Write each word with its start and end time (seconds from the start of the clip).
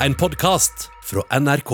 En 0.00 0.14
podkast 0.14 0.90
fra 1.02 1.40
NRK. 1.40 1.70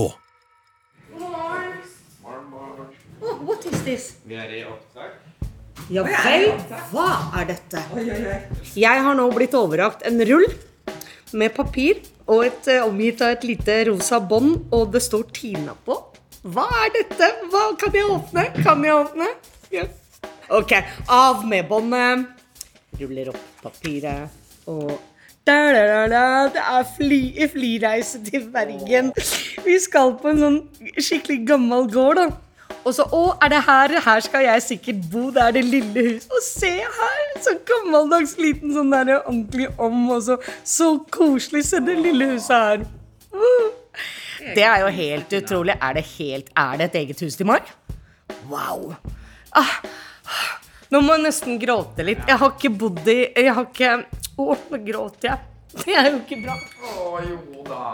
What 3.21 3.67
is 3.67 3.83
this? 3.83 4.04
Vi 4.25 4.37
er 4.38 4.53
i 4.54 4.61
opptak. 4.62 5.19
Ja 5.91 6.04
vel, 6.06 6.53
hva 6.93 7.08
er 7.40 7.48
dette? 7.50 7.82
Jeg 8.79 9.03
har 9.06 9.19
nå 9.19 9.27
blitt 9.35 9.56
overrakt 9.58 10.06
en 10.06 10.22
rull 10.29 10.46
med 11.35 11.50
papir 11.56 11.98
og 12.29 12.46
et, 12.46 12.69
eh, 12.69 12.87
omgitt 12.87 13.21
av 13.27 13.35
et 13.35 13.45
lite 13.45 13.79
rosa 13.91 14.21
bånd, 14.21 14.68
og 14.70 14.93
det 14.93 15.02
står 15.02 15.27
Tina 15.34 15.75
på. 15.84 15.98
Hva 16.46 16.68
er 16.84 16.91
dette? 16.95 17.29
Hva, 17.50 17.77
kan 17.77 17.93
jeg 17.93 18.07
åpne? 18.07 18.46
Kan 18.62 18.84
jeg 18.84 18.95
åpne? 19.02 19.29
Yes. 19.73 19.91
Ok, 20.48 20.73
av 21.09 21.45
med 21.46 21.68
båndet. 21.68 22.29
Ruller 23.00 23.34
opp 23.34 23.62
papiret 23.62 24.30
og 24.66 25.00
da, 25.46 25.72
da, 25.74 26.06
da. 26.12 26.22
Det 26.54 26.62
er 26.62 26.86
fly, 26.96 27.20
flyreise 27.52 28.22
til 28.24 28.46
Bergen. 28.52 29.12
Vi 29.64 29.77
skal 29.83 30.14
på 30.20 30.30
en 30.33 30.41
sånn 30.42 30.59
skikkelig 30.98 31.42
gammel 31.50 31.88
gård, 31.92 32.20
da. 32.20 32.30
Og 32.83 32.95
så, 32.96 33.05
å, 33.14 33.23
er 33.42 33.52
det 33.52 33.60
her? 33.66 33.95
Her 34.02 34.23
skal 34.24 34.47
jeg 34.47 34.62
sikkert 34.64 35.05
bo. 35.12 35.28
Det 35.34 35.42
er 35.42 35.55
det 35.55 35.62
lille 35.66 36.06
huset. 36.09 36.30
Og 36.34 36.42
se 36.47 36.73
her! 36.83 37.20
Så 37.42 37.55
gammeldags 37.69 38.34
liten 38.41 38.74
sånn 38.74 38.91
der 38.95 39.14
ordentlig 39.20 39.69
om, 39.78 40.00
og 40.10 40.24
så, 40.27 40.38
så 40.66 40.95
koselig. 41.14 41.64
Se 41.69 41.83
det 41.84 41.98
lille 42.00 42.33
huset 42.34 42.56
her. 42.56 42.86
Det 44.42 44.64
er 44.66 44.83
jo 44.83 44.91
helt 44.97 45.36
utrolig. 45.38 45.77
Er 45.78 45.98
det, 45.98 46.06
helt, 46.16 46.50
er 46.59 46.80
det 46.80 46.91
et 46.91 46.98
eget 47.05 47.22
hus 47.22 47.38
til 47.38 47.47
meg? 47.50 47.70
Wow. 48.50 48.97
Ah, 49.55 49.77
nå 50.91 51.02
må 51.05 51.14
jeg 51.19 51.27
nesten 51.28 51.61
gråte 51.62 52.06
litt. 52.06 52.24
Jeg 52.27 52.41
har 52.41 52.56
ikke 52.56 52.72
bodd 52.83 53.06
i 53.11 53.20
Jeg 53.28 53.55
har 53.55 53.69
ikke 53.69 54.22
Å, 54.41 54.56
nå 54.70 54.78
gråter 54.86 55.28
jeg. 55.28 55.38
Det 55.72 55.95
er 55.96 56.10
jo 56.10 56.18
ikke 56.22 56.38
bra. 56.45 56.54
Å 56.88 57.20
jo 57.27 57.38
da. 57.68 57.84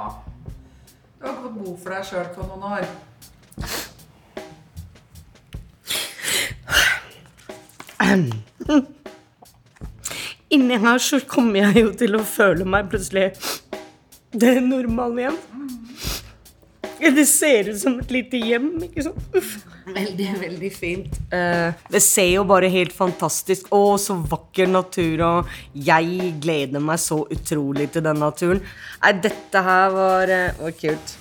Du 1.19 1.27
har 1.27 1.33
ikke 1.33 1.43
fått 1.43 1.59
bo 1.59 1.77
for 1.83 1.91
deg 1.95 2.05
sjøl 2.07 2.29
på 2.35 2.47
noen 2.47 2.65
år. 2.73 2.87
Inni 10.55 10.79
her 10.81 10.99
så 11.03 11.21
kommer 11.29 11.59
jeg 11.67 11.83
jo 11.83 11.91
til 12.01 12.17
å 12.17 12.23
føle 12.25 12.65
meg 12.65 12.89
plutselig 12.93 13.33
det 14.33 14.55
normale 14.65 15.27
igjen. 15.27 15.39
Det 17.19 17.27
ser 17.27 17.71
ut 17.71 17.79
som 17.81 17.99
et 18.03 18.11
lite 18.13 18.41
hjem, 18.43 18.71
ikke 18.89 19.05
sant? 19.09 19.29
Uff. 19.39 19.57
Veldig, 19.89 20.29
veldig 20.43 20.71
fint. 20.75 21.15
Uh, 21.33 21.73
det 21.89 22.03
ser 22.05 22.29
jo 22.35 22.43
bare 22.49 22.69
helt 22.69 22.93
fantastisk 22.93 23.71
Å, 23.73 23.97
så 24.01 24.19
vakker 24.21 24.69
natur, 24.69 25.23
og 25.25 25.57
jeg 25.73 26.35
gleder 26.43 26.85
meg 26.85 27.01
så 27.01 27.23
utrolig 27.33 27.89
til 27.95 28.05
den 28.05 28.21
naturen. 28.21 28.63
Nei, 29.01 29.15
dette 29.25 29.65
her 29.65 29.95
var, 29.95 30.35
eh, 30.35 30.61
var 30.61 30.77
kult. 30.77 31.17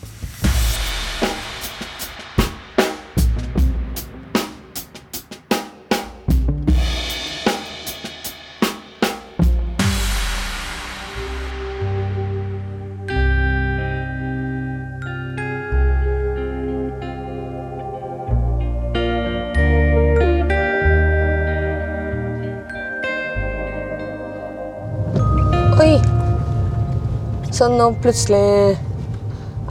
Så 27.57 27.65
nå 27.73 27.87
plutselig 27.97 28.77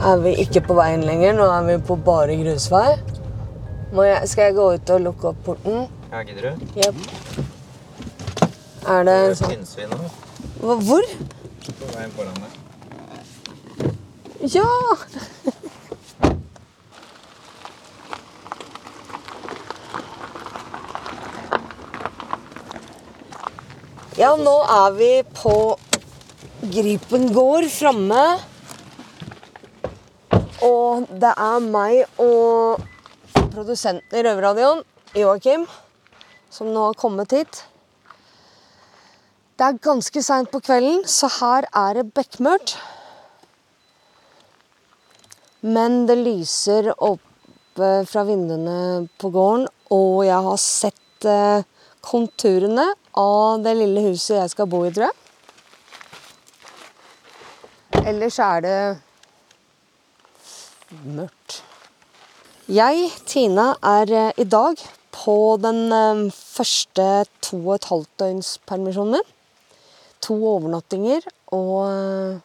er 0.03 0.17
vi 0.19 0.33
ikke 0.43 0.59
på 0.65 0.75
veien 0.75 1.05
lenger. 1.07 1.37
Nå 1.37 1.45
er 1.47 1.61
vi 1.69 1.75
på 1.87 1.95
bare 2.03 2.35
grusvei. 2.35 2.97
Må 3.95 4.03
jeg, 4.03 4.27
skal 4.27 4.49
jeg 4.49 4.55
gå 4.57 4.65
ut 4.73 4.89
og 4.91 5.05
lukke 5.05 5.29
opp 5.29 5.39
porten? 5.45 5.85
Ja, 6.11 6.19
gidder 6.27 6.49
du? 6.49 6.65
Yep. 6.83 6.95
Er 8.91 9.07
det 9.07 9.15
sånn 9.39 9.53
pinnsvin 9.53 9.87
nå. 9.93 10.11
Hvor? 10.59 11.05
På 11.69 11.85
veien 11.93 12.11
foran 12.17 12.35
deg. 12.43 12.51
Ja! 14.51 14.71
Ja, 24.19 24.35
nå 24.35 24.59
er 24.75 24.91
vi 24.99 25.11
på 25.39 25.77
Gripen 26.77 27.31
går 27.33 27.65
framme. 27.73 28.23
Og 30.61 31.07
det 31.09 31.31
er 31.31 31.63
meg 31.63 32.19
og 32.21 32.83
produsenten 33.33 34.13
i 34.13 34.21
Røverradioen, 34.21 34.83
Joakim, 35.17 35.65
som 36.53 36.69
nå 36.69 36.83
har 36.91 36.99
kommet 37.01 37.33
hit. 37.33 37.63
Det 39.57 39.65
er 39.65 39.81
ganske 39.81 40.21
seint 40.21 40.53
på 40.53 40.61
kvelden, 40.61 41.01
så 41.09 41.31
her 41.39 41.65
er 41.73 41.97
det 41.97 42.11
bekmørkt. 42.13 42.75
Men 45.65 46.03
det 46.05 46.21
lyser 46.21 46.93
oppe 46.93 47.93
fra 48.05 48.27
vinduene 48.27 49.07
på 49.17 49.33
gården, 49.33 49.65
og 49.89 50.27
jeg 50.29 50.49
har 50.51 50.61
sett 50.61 51.25
eh, 51.25 51.65
konturene 52.05 52.91
av 53.17 53.63
det 53.65 53.79
lille 53.81 54.11
huset 54.11 54.43
jeg 54.43 54.53
skal 54.53 54.69
bo 54.69 54.85
i, 54.85 54.93
tror 54.93 55.09
jeg. 55.09 55.23
Ellers 58.07 58.37
er 58.39 58.61
det 58.63 58.97
mørkt. 61.03 61.57
Jeg, 62.71 63.09
Tina, 63.27 63.73
er 63.83 64.13
eh, 64.15 64.37
i 64.39 64.45
dag 64.47 64.79
på 65.11 65.35
den 65.59 65.91
eh, 65.91 66.21
første 66.31 67.25
to 67.43 67.59
og 67.65 67.73
et 67.75 67.87
halvt 67.89 68.13
døgns 68.23 68.53
permisjonen 68.63 69.17
min. 69.17 69.33
To 70.23 70.37
overnattinger 70.53 71.27
og 71.57 71.73
eh, 71.89 72.39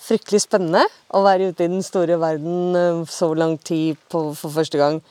fryktelig 0.00 0.46
spennende 0.46 0.86
å 1.12 1.20
være 1.28 1.50
ute 1.52 1.66
i 1.66 1.72
den 1.74 1.84
store 1.84 2.16
verden 2.16 3.04
så 3.04 3.34
lang 3.36 3.58
tid 3.60 4.00
på, 4.08 4.30
for 4.32 4.48
første 4.56 4.80
gang 4.80 5.02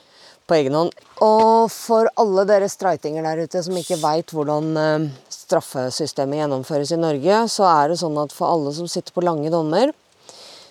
på 0.52 0.60
egen 0.60 0.76
hånd. 0.76 0.94
Og 1.24 1.72
for 1.72 2.12
alle 2.20 2.46
dere 2.50 2.70
streitinger 2.72 3.26
der 3.26 3.46
ute 3.46 3.64
som 3.64 3.78
ikke 3.80 4.00
veit 4.02 4.34
hvordan 4.36 4.72
eh, 4.82 5.10
straffesystemet 5.32 6.44
gjennomføres 6.44 6.94
i 6.96 7.00
Norge, 7.00 7.44
så 7.52 7.68
er 7.72 7.92
det 7.92 8.02
sånn 8.04 8.20
at 8.22 8.36
for 8.36 8.52
alle 8.52 8.76
som 8.76 8.90
sitter 8.92 9.16
på 9.16 9.24
lange 9.26 9.52
dommer, 9.54 9.94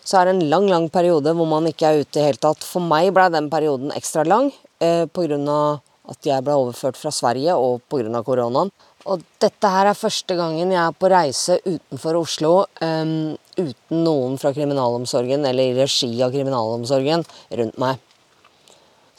så 0.04 0.20
er 0.20 0.28
det 0.28 0.36
en 0.36 0.50
lang, 0.52 0.66
lang 0.70 0.88
periode 0.92 1.32
hvor 1.36 1.48
man 1.48 1.68
ikke 1.68 1.88
er 1.88 2.02
ute 2.02 2.16
i 2.16 2.18
det 2.18 2.26
hele 2.30 2.42
tatt. 2.42 2.64
For 2.66 2.84
meg 2.84 3.12
ble 3.16 3.28
den 3.32 3.50
perioden 3.52 3.94
ekstra 3.96 4.24
lang 4.28 4.50
eh, 4.82 5.06
pga. 5.06 5.80
at 6.10 6.26
jeg 6.26 6.42
ble 6.42 6.56
overført 6.58 6.98
fra 6.98 7.12
Sverige 7.14 7.54
og 7.54 7.82
pga. 7.88 8.22
koronaen. 8.26 8.72
Og 9.08 9.22
dette 9.40 9.68
her 9.72 9.88
er 9.88 9.96
første 9.96 10.36
gangen 10.36 10.72
jeg 10.74 10.80
er 10.82 10.96
på 10.96 11.08
reise 11.08 11.56
utenfor 11.64 12.18
Oslo 12.20 12.66
um, 12.84 13.32
uten 13.56 14.02
noen 14.04 14.36
fra 14.40 14.52
kriminalomsorgen 14.52 15.46
eller 15.48 15.70
i 15.70 15.78
regi 15.78 16.10
av 16.20 16.34
kriminalomsorgen 16.34 17.24
rundt 17.62 17.80
meg. 17.80 18.02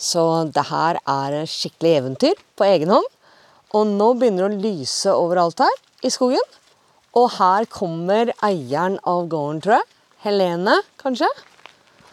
Så 0.02 0.24
det 0.50 0.66
her 0.72 0.98
er 1.06 1.36
et 1.44 1.52
skikkelig 1.52 1.92
eventyr 2.00 2.40
på 2.58 2.66
egen 2.66 2.90
hånd. 2.90 3.06
Og 3.78 3.86
nå 3.88 4.10
begynner 4.18 4.50
det 4.50 4.58
å 4.58 4.64
lyse 4.66 5.14
overalt 5.14 5.62
her 5.62 5.78
i 6.02 6.12
skogen. 6.12 6.42
Og 7.18 7.30
her 7.38 7.68
kommer 7.70 8.32
eieren 8.44 8.98
av 9.08 9.28
gården, 9.32 9.62
tror 9.64 9.78
jeg. 9.78 9.88
Helene, 10.26 10.78
kanskje? 11.02 11.28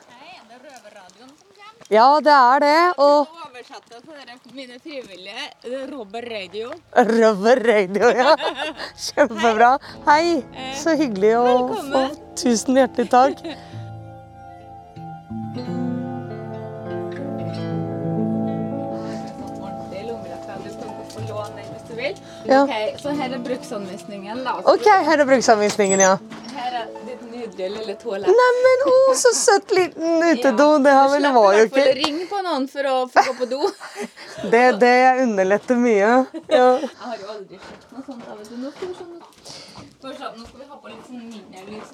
Nei, 0.09 0.37
det 0.49 0.59
er 0.59 0.63
Røverradioen 0.69 1.33
som 1.33 1.49
kommer. 1.55 1.89
Ja, 1.95 2.09
det 2.25 2.37
er 2.37 2.65
det. 2.65 2.79
Og 2.99 3.39
Oversatte 3.49 4.03
til 4.03 4.13
dere 4.15 4.39
mine 4.59 4.79
frivillige. 4.83 5.49
Det 5.65 5.75
er 5.81 5.89
Robber 5.93 7.63
Radio, 7.71 8.13
ja. 8.21 8.37
Kjempebra. 9.07 9.73
Hei, 10.09 10.23
så 10.79 10.95
hyggelig 10.99 11.35
å 11.41 11.49
få 11.89 12.05
Tusen 12.39 12.79
hjertelig 12.79 13.11
takk. 13.15 13.43
Du 21.99 22.03
vil. 22.05 22.19
Ja. 22.47 22.63
Ok, 22.63 23.01
så 23.03 23.15
her 23.19 23.35
er 23.35 23.39
bruksanvisningen. 23.49 24.45
da. 24.45 24.57
Ok, 24.73 24.87
her 25.09 25.19
er 25.25 25.29
bruksanvisningen, 25.29 26.01
ja. 26.01 26.17
Her 26.55 26.77
er 26.83 26.87
ditt 27.07 27.25
nydelige 27.33 27.71
lille 27.75 27.97
toalett. 28.03 28.31
Neimen, 28.41 28.85
å, 28.93 28.97
så 29.19 29.33
søtt 29.37 29.75
liten 29.75 30.23
utedo. 30.33 30.69
Det 30.85 30.95
her 30.95 31.09
vel 31.17 31.29
var 31.39 31.59
jo 31.59 31.65
Du 31.67 31.75
slipper 31.75 31.81
i 31.81 31.85
hvert 31.85 31.89
fall 31.89 31.91
å 31.93 32.05
ringe 32.05 32.29
på 32.31 32.43
noen 32.47 32.69
for 32.71 32.91
å 32.93 32.97
få 33.13 33.27
gå 33.31 33.37
på 33.43 33.51
do. 33.55 33.63
Det, 34.53 34.61
det 34.79 34.95
underletter 35.25 35.79
mye. 35.81 36.11
Ja. 36.47 36.67
Jeg 36.79 36.91
har 37.03 37.17
jo 37.19 37.33
aldri 37.33 37.59
sett 37.59 37.89
noe 37.91 38.05
sånt. 38.07 38.29
vet 38.39 38.53
du. 38.53 38.61
Nå 38.63 38.71
skal 38.71 38.93
se, 40.01 40.09
Nå 40.39 40.45
skal 40.47 40.61
vi 40.61 40.67
ha 40.69 40.77
på 40.79 40.89
litt 40.93 41.07
sånn 41.09 41.25
mindre 41.27 41.63
lys. 41.69 41.89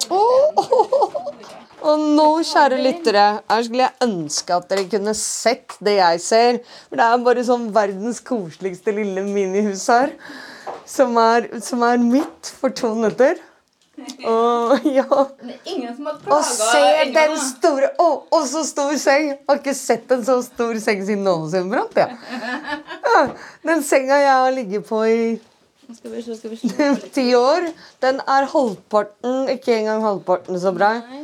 Og 1.85 2.03
nå, 2.15 2.27
kjære 2.45 2.77
lyttere, 2.81 3.25
her 3.49 3.65
skulle 3.65 3.87
jeg 3.87 4.05
ønske 4.05 4.55
at 4.59 4.69
dere 4.71 4.85
kunne 4.91 5.15
sett 5.19 5.75
det 5.85 5.97
jeg 5.97 6.21
ser. 6.23 6.59
For 6.89 7.01
det 7.01 7.07
er 7.07 7.25
bare 7.25 7.47
sånn 7.47 7.65
verdens 7.75 8.21
koseligste 8.25 8.93
lille 8.95 9.25
minihus 9.25 9.87
her. 9.91 10.13
Som 10.89 11.17
er, 11.21 11.49
som 11.65 11.83
er 11.85 11.97
mitt 12.01 12.53
for 12.59 12.73
to 12.73 12.93
minutter. 12.95 13.41
Og, 14.27 14.85
ja. 14.97 15.07
Ingen 15.71 15.95
som 15.95 16.09
har 16.09 16.15
Og 16.19 16.21
klaga 16.25 16.41
se 16.43 17.03
den 17.15 17.37
store 17.39 17.93
Å, 18.03 18.07
og 18.27 18.41
så 18.49 18.65
stor 18.67 18.91
seng! 18.99 19.29
Jeg 19.29 19.37
Har 19.47 19.61
ikke 19.61 19.75
sett 19.77 20.11
en 20.11 20.25
så 20.27 20.35
stor 20.43 20.75
seng 20.83 21.05
siden 21.07 21.23
noensinne, 21.23 21.71
brant. 21.71 21.95
Ja. 23.15 23.21
Den 23.63 23.83
senga 23.87 24.17
jeg 24.19 24.33
har 24.33 24.51
ligget 24.51 24.83
på 24.89 24.99
i 25.07 25.19
Skal 25.93 26.11
vi 26.15 26.21
se, 26.25 26.35
skal 26.39 26.51
vi 26.51 26.57
se. 26.61 27.09
ti 27.13 27.27
år, 27.37 27.67
den 28.01 28.19
er 28.25 28.47
halvparten, 28.51 29.49
ikke 29.53 29.75
engang 29.79 30.01
halvparten 30.05 30.57
så 30.61 30.71
bra. 30.75 30.93
Nei. 31.05 31.23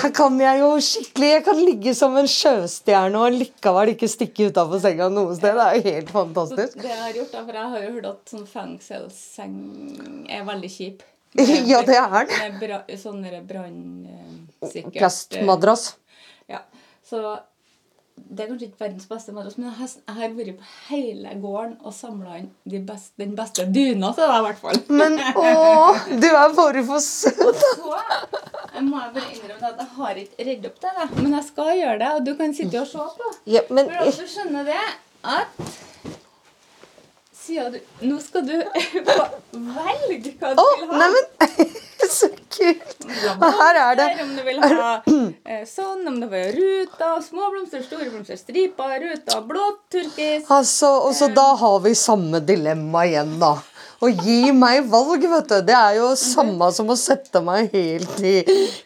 Her 0.00 0.12
kan 0.14 0.36
jeg 0.40 0.60
jo 0.62 0.68
skikkelig 0.80 1.28
Jeg 1.28 1.42
kan 1.44 1.58
ligge 1.66 1.92
som 1.98 2.14
en 2.16 2.28
sjøstjerne 2.30 3.18
og 3.20 3.34
likevel 3.34 3.90
ikke 3.92 4.08
stikke 4.08 4.46
utafor 4.52 4.78
senga 4.80 5.08
noe 5.12 5.34
sted. 5.36 5.58
Det 5.58 5.64
er 5.66 5.74
jo 5.80 5.82
helt 5.90 6.08
Så 6.12 6.14
fantastisk. 6.14 6.76
det 6.80 6.88
jeg 6.92 7.00
har 7.02 7.16
gjort, 7.18 7.32
da, 7.34 7.42
for 7.48 7.58
jeg 7.58 7.72
har 7.74 7.82
jo 7.84 7.90
hørt 7.96 8.06
at 8.12 8.32
sånn 8.32 8.46
fengselsseng 8.48 9.56
er 10.30 10.44
veldig 10.48 10.70
kjip. 10.76 11.02
Ja, 11.70 11.82
det 11.86 11.94
er 11.98 12.26
den. 12.26 12.38
Med 12.38 12.56
bra, 12.62 12.78
sånne 12.98 13.42
brannsikkert 13.46 14.96
Plastmadrass. 14.96 15.84
Ja. 16.50 16.62
Så 17.06 17.20
det 18.28 18.44
er 18.44 18.50
kanskje 18.50 18.68
ikke 18.68 18.84
verdens 18.84 19.08
beste 19.10 19.34
madrass, 19.34 19.56
men 19.58 19.68
jeg 19.68 20.14
har, 20.16 20.32
vært 20.36 20.60
på 20.60 20.68
hele 20.90 21.34
gården 21.42 21.76
og 21.80 21.94
samla 21.94 22.38
inn 22.40 22.48
de 22.70 22.80
best, 22.86 23.12
den 23.20 23.34
beste 23.38 23.66
dyna 23.70 24.12
til 24.16 24.26
deg, 24.26 24.36
i 24.36 24.46
hvert 24.48 24.62
fall. 24.64 24.80
Men 25.00 25.18
å, 25.34 25.44
du 26.22 26.28
er 26.30 26.56
bare 26.56 26.84
for 26.86 27.04
søt! 27.04 27.64
Jeg 28.70 28.86
må 28.86 29.00
bare 29.12 29.26
innrømme 29.34 29.70
at 29.72 29.80
jeg 29.82 29.90
har 29.96 30.18
ikke 30.22 30.48
redd 30.50 30.66
opp 30.70 30.82
det, 30.84 31.06
men 31.18 31.34
jeg 31.36 31.46
skal 31.50 31.72
gjøre 31.76 31.98
det, 32.02 32.10
og 32.16 32.26
du 32.26 32.34
kan 32.38 32.56
sitte 32.56 32.82
og 32.82 32.90
se 32.90 33.06
på. 33.20 33.30
Ja, 33.50 33.64
men 33.68 33.90
For 33.90 34.12
at 34.12 34.20
du 34.20 34.34
skjønner 34.34 34.68
det 34.70 34.82
at 35.36 35.64
siden 37.50 37.76
du 37.76 38.08
Nå 38.08 38.18
skal 38.24 38.46
du 38.48 38.56
velge 39.76 40.34
hva 40.40 40.54
du 40.54 40.62
oh, 40.62 40.74
vil 40.80 40.90
ha. 40.90 41.00
neimen 41.04 41.76
Så 42.10 42.30
kult! 42.50 43.04
Og 43.36 43.58
her 43.60 43.78
er 43.78 43.98
det 43.98 44.06
Om 44.24 44.30
du 44.38 44.42
vil 44.46 44.62
ha 44.64 44.92
eh, 45.50 45.64
sånn, 45.68 46.06
om 46.08 46.16
du 46.22 46.26
vil 46.30 46.46
ha 46.46 46.54
ruter, 46.56 47.20
små 47.26 47.50
blomster, 47.52 47.84
store 47.86 48.08
blomster, 48.08 48.38
striper, 48.40 48.96
ruta, 49.04 49.40
blått, 49.46 49.82
turkis 49.92 50.48
Altså, 50.50 50.90
og 51.06 51.14
så 51.16 51.30
da 51.34 51.50
har 51.60 51.78
vi 51.84 51.94
samme 51.98 52.40
dilemma 52.46 53.04
igjen, 53.06 53.36
da. 53.42 53.52
Å 54.00 54.08
gi 54.08 54.48
meg 54.56 54.86
valg, 54.88 55.26
vet 55.28 55.50
du. 55.50 55.58
Det 55.68 55.74
er 55.76 55.98
jo 55.98 56.06
samme 56.16 56.70
som 56.72 56.88
å 56.88 56.96
sette 56.96 57.42
meg 57.44 57.68
helt 57.74 58.22
i 58.24 58.38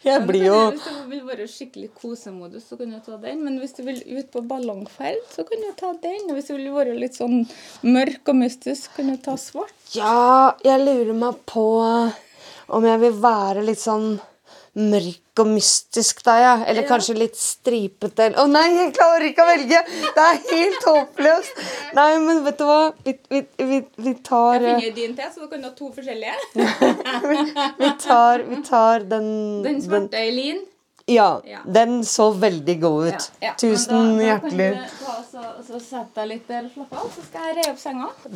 Jeg 0.02 0.24
blir 0.26 0.48
jo 0.48 0.56
Hvis 0.72 0.88
du 0.88 1.04
vil 1.12 1.20
være 1.28 1.46
skikkelig 1.46 1.92
kosemodus, 2.00 2.64
så 2.66 2.78
kan 2.80 2.90
du 2.90 2.98
ta 2.98 3.14
den. 3.22 3.44
Men 3.46 3.60
hvis 3.62 3.76
du 3.76 3.84
vil 3.86 4.00
ut 4.02 4.32
på 4.34 4.42
ballongferd, 4.50 5.22
så 5.30 5.46
kan 5.46 5.62
du 5.62 5.70
ta 5.78 5.92
den. 6.02 6.26
Og 6.26 6.34
hvis 6.34 6.50
du 6.50 6.56
vil 6.56 6.74
være 6.74 6.98
litt 6.98 7.14
sånn 7.14 7.44
mørk 7.86 8.34
og 8.34 8.40
mystisk, 8.42 8.90
kan 8.96 9.12
du 9.12 9.20
ta 9.22 9.38
svart. 9.38 9.76
Ja, 9.94 10.56
jeg 10.66 10.82
lurer 10.82 11.14
meg 11.14 11.38
på 11.46 11.68
om 12.74 12.90
jeg 12.90 13.02
vil 13.06 13.18
være 13.22 13.62
litt 13.70 13.82
sånn 13.84 14.16
mørk 14.74 15.40
og 15.42 15.46
mystisk 15.50 16.22
da, 16.26 16.34
ja. 16.42 16.54
Eller 16.66 16.86
kanskje 16.88 17.14
litt 17.18 17.36
stripete. 17.38 18.30
Å 18.38 18.44
nei, 18.50 18.64
jeg 18.74 18.92
klarer 18.96 19.24
ikke 19.28 19.42
å 19.44 19.48
velge! 19.50 19.80
Det 20.14 20.24
er 20.24 20.38
helt 20.50 20.82
håpløst. 20.90 21.62
Nei, 21.98 22.10
men 22.26 22.42
vet 22.46 22.58
du 22.58 22.64
hva? 22.68 22.80
Vi, 23.06 23.16
vi, 23.30 23.40
vi, 23.58 23.80
vi 24.08 24.14
tar 24.26 24.60
Jeg 24.60 24.74
eh, 24.74 24.78
finner 24.82 24.98
din 25.00 25.16
til, 25.18 25.32
så 25.34 25.38
du 25.42 25.48
kan 25.54 25.64
ha 25.66 25.72
to 25.78 25.90
forskjellige. 25.94 26.36
Vi 27.84 27.90
tar, 28.02 28.42
vi 28.48 28.56
tar 28.66 29.04
den, 29.08 29.26
Den 29.64 29.82
svarte 29.82 30.20
i 30.28 30.30
lin. 30.34 30.62
Ja, 31.06 31.40
Ja. 31.44 31.58
den 31.68 32.04
så 32.04 32.30
veldig 32.30 32.80
god 32.80 33.06
ut. 33.06 33.12
Ja, 33.40 33.46
ja. 33.48 33.54
Tusen 33.60 33.92
da, 33.92 34.16
da, 34.16 34.22
hjertelig. 34.24 34.70
Da 34.72 34.76
kan 34.78 34.88
du 34.88 35.04
ta, 35.04 35.16
så, 35.30 35.42
så 35.66 35.80
sette 35.82 36.20
deg 36.20 36.28
litt 36.30 36.48
der 36.48 36.64
og 36.64 36.70
slappe 36.72 36.96
av, 37.02 37.10
så 37.12 37.20
skal 37.26 37.40
jeg 37.50 37.54
re 37.58 37.64
opp 37.74 37.80
senga. 37.82 38.08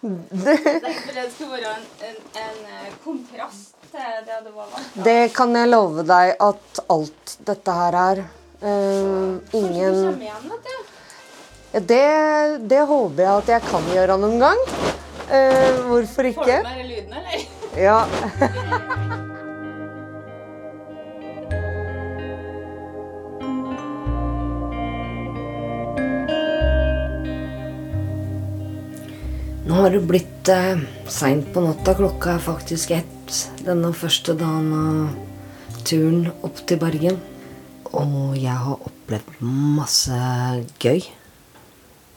Det 0.00 1.26
skulle 1.34 1.50
være 1.56 1.74
en, 1.74 1.84
en, 2.12 2.18
en 2.44 2.60
eh, 2.70 2.90
kontrast 3.04 3.79
til 3.90 4.24
det 4.26 4.38
du 4.46 4.50
var 4.54 4.68
vant 4.70 5.04
det 5.04 5.32
kan 5.36 5.54
jeg 5.56 5.70
love 5.70 6.04
deg 6.06 6.34
at 6.46 6.80
alt 6.94 7.34
dette 7.46 7.74
her 7.80 7.96
er. 8.02 8.22
Uh, 8.60 9.40
du 9.50 9.56
ingen 9.56 10.20
igjen, 10.20 10.50
vet 10.52 10.64
du. 10.68 10.76
Det, 11.86 12.06
det 12.70 12.82
håper 12.90 13.22
jeg 13.24 13.32
at 13.32 13.48
jeg 13.54 13.62
kan 13.70 13.90
gjøre 13.94 14.18
noen 14.20 14.38
gang. 14.42 14.60
Uh, 15.30 15.86
hvorfor 15.86 16.30
Får 16.34 16.44
du 16.44 16.52
med 16.52 16.66
deg 16.66 16.86
lyden, 16.90 17.12
eller? 17.22 17.38
Ja. 17.78 18.00
Nå 29.70 29.76
har 29.78 29.92
det 29.94 30.00
blitt 30.02 30.48
eh, 30.50 30.80
seint 31.06 31.52
på 31.54 31.62
natta. 31.62 31.94
Klokka 31.94 32.32
er 32.34 32.42
faktisk 32.42 32.90
ett 32.96 33.19
denne 33.64 33.92
første 33.94 34.34
dagen 34.38 34.70
av 34.74 35.84
turen 35.86 36.30
opp 36.46 36.60
til 36.66 36.80
Bergen. 36.80 37.20
Og 37.90 38.36
jeg 38.38 38.54
har 38.54 38.82
opplevd 38.86 39.40
masse 39.42 40.18
gøy. 40.82 41.02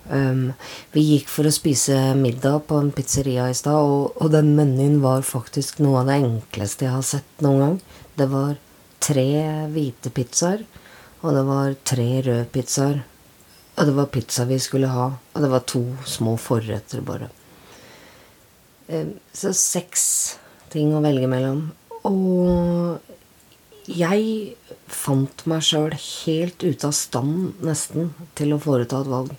Um, 0.09 0.51
vi 0.91 1.03
gikk 1.13 1.29
for 1.31 1.47
å 1.47 1.53
spise 1.53 1.95
middag 2.19 2.65
på 2.67 2.81
en 2.81 2.91
pizzeria 2.95 3.47
i 3.49 3.55
stad, 3.55 3.77
og, 3.79 4.17
og 4.19 4.33
den 4.33 4.51
menyen 4.57 4.99
var 5.03 5.23
faktisk 5.23 5.79
noe 5.83 6.01
av 6.01 6.11
det 6.11 6.19
enkleste 6.25 6.87
jeg 6.89 6.95
har 6.97 7.07
sett 7.07 7.45
noen 7.45 7.63
gang. 7.63 7.79
Det 8.19 8.27
var 8.33 8.57
tre 9.03 9.29
hvite 9.71 10.11
pizzaer, 10.13 10.65
og 11.23 11.37
det 11.37 11.47
var 11.47 11.79
tre 11.87 12.09
røde 12.25 12.51
pizzaer. 12.53 13.01
Og 13.73 13.89
det 13.89 13.95
var 13.97 14.11
pizza 14.13 14.45
vi 14.45 14.59
skulle 14.61 14.91
ha, 14.91 15.07
og 15.15 15.45
det 15.45 15.49
var 15.49 15.65
to 15.69 15.85
små 16.05 16.35
forretter, 16.41 17.01
bare. 17.05 17.31
Um, 18.89 19.15
så 19.33 19.53
seks 19.55 20.05
ting 20.73 20.93
å 20.95 21.01
velge 21.03 21.29
mellom. 21.29 21.67
Og 22.09 22.99
jeg 23.89 24.55
fant 24.91 25.45
meg 25.49 25.63
sjøl 25.65 25.93
helt 25.95 26.63
ute 26.63 26.89
av 26.89 26.95
stand, 26.97 27.61
nesten, 27.63 28.11
til 28.37 28.55
å 28.55 28.61
foreta 28.63 29.01
et 29.03 29.11
valg. 29.11 29.33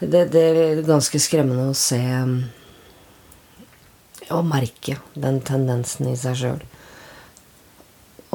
Det, 0.00 0.24
det 0.32 0.42
er 0.48 0.82
ganske 0.86 1.20
skremmende 1.20 1.70
å 1.70 1.76
se 1.76 2.00
og 4.30 4.46
merke 4.46 4.96
den 5.18 5.40
tendensen 5.44 6.08
i 6.10 6.16
seg 6.18 6.38
sjøl. 6.38 6.60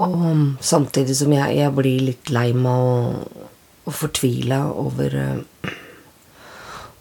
Og 0.04 0.60
samtidig 0.66 1.16
som 1.16 1.31
jeg, 1.31 1.56
jeg 1.56 1.74
blir 1.75 2.07
litt 2.10 2.31
lei 2.36 2.50
meg 2.57 2.88
og, 2.90 3.46
og 3.86 3.96
fortvila 3.96 4.66
over 4.75 5.16
uh, 5.16 5.38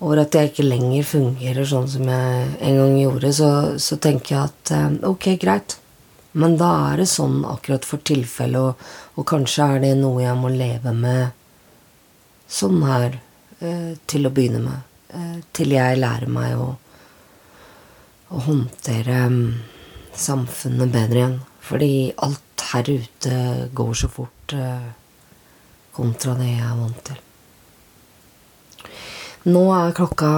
over 0.00 0.24
at 0.24 0.34
jeg 0.34 0.50
ikke 0.50 0.66
lenger 0.66 1.06
fungerer 1.06 1.68
sånn 1.68 1.86
som 1.88 2.08
jeg 2.10 2.48
en 2.66 2.80
gang 2.80 2.98
gjorde, 2.98 3.30
så, 3.36 3.50
så 3.80 3.98
tenker 4.02 4.34
jeg 4.34 4.50
at 4.50 4.74
uh, 4.74 5.10
ok, 5.12 5.30
greit. 5.40 5.78
Men 6.34 6.56
da 6.58 6.70
er 6.90 7.04
det 7.04 7.08
sånn 7.12 7.44
akkurat 7.46 7.86
for 7.86 8.02
tilfellet, 8.02 8.58
og, 8.58 8.94
og 9.14 9.26
kanskje 9.30 9.68
er 9.76 9.84
det 9.84 9.92
noe 10.00 10.24
jeg 10.24 10.34
må 10.40 10.50
leve 10.50 10.94
med 10.96 11.30
sånn 12.50 12.82
her 12.86 13.20
eh, 13.60 13.92
til 14.10 14.26
å 14.26 14.32
begynne 14.34 14.62
med. 14.64 14.90
eh, 15.14 15.38
til 15.54 15.76
jeg 15.76 16.00
lærer 16.00 16.30
meg 16.30 16.58
å, 16.58 16.72
å 18.34 18.42
håndtere 18.48 19.20
mm, 19.30 19.44
samfunnet 20.26 20.90
bedre 20.94 21.22
igjen. 21.22 21.38
Fordi 21.64 21.92
alt 22.26 22.66
her 22.72 22.90
ute 22.90 23.38
går 23.72 23.94
så 24.02 24.10
fort 24.10 24.56
eh, 24.58 24.90
kontra 25.94 26.34
det 26.40 26.50
jeg 26.50 26.66
er 26.66 26.82
vant 26.82 27.04
til. 27.06 27.23
Nå 29.44 29.60
er 29.76 29.90
klokka 29.92 30.28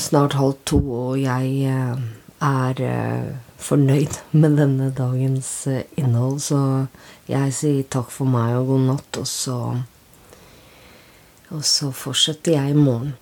snart 0.00 0.38
halv 0.40 0.54
to, 0.64 0.78
og 0.80 1.18
jeg 1.20 1.48
eh, 1.68 1.98
er 2.40 2.78
eh, 2.80 3.34
fornøyd 3.60 4.16
med 4.32 4.56
denne 4.56 4.86
dagens 4.96 5.50
eh, 5.68 5.82
innhold, 6.00 6.38
så 6.40 6.60
jeg 7.28 7.52
sier 7.52 7.84
takk 7.92 8.08
for 8.08 8.24
meg 8.24 8.56
og 8.56 8.70
god 8.72 8.86
natt, 8.88 9.20
og 9.20 9.28
så 9.28 9.58
Og 11.52 11.60
så 11.64 11.90
fortsetter 11.92 12.52
jeg 12.56 12.70
i 12.70 12.74
morgen. 12.74 13.12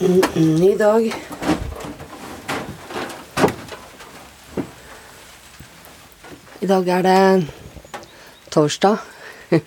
I 0.00 0.40
Ny 0.40 0.72
dag. 0.80 1.37
I 6.58 6.66
dag 6.66 6.88
er 6.90 7.04
det 7.06 7.46
torsdag. 8.50 8.98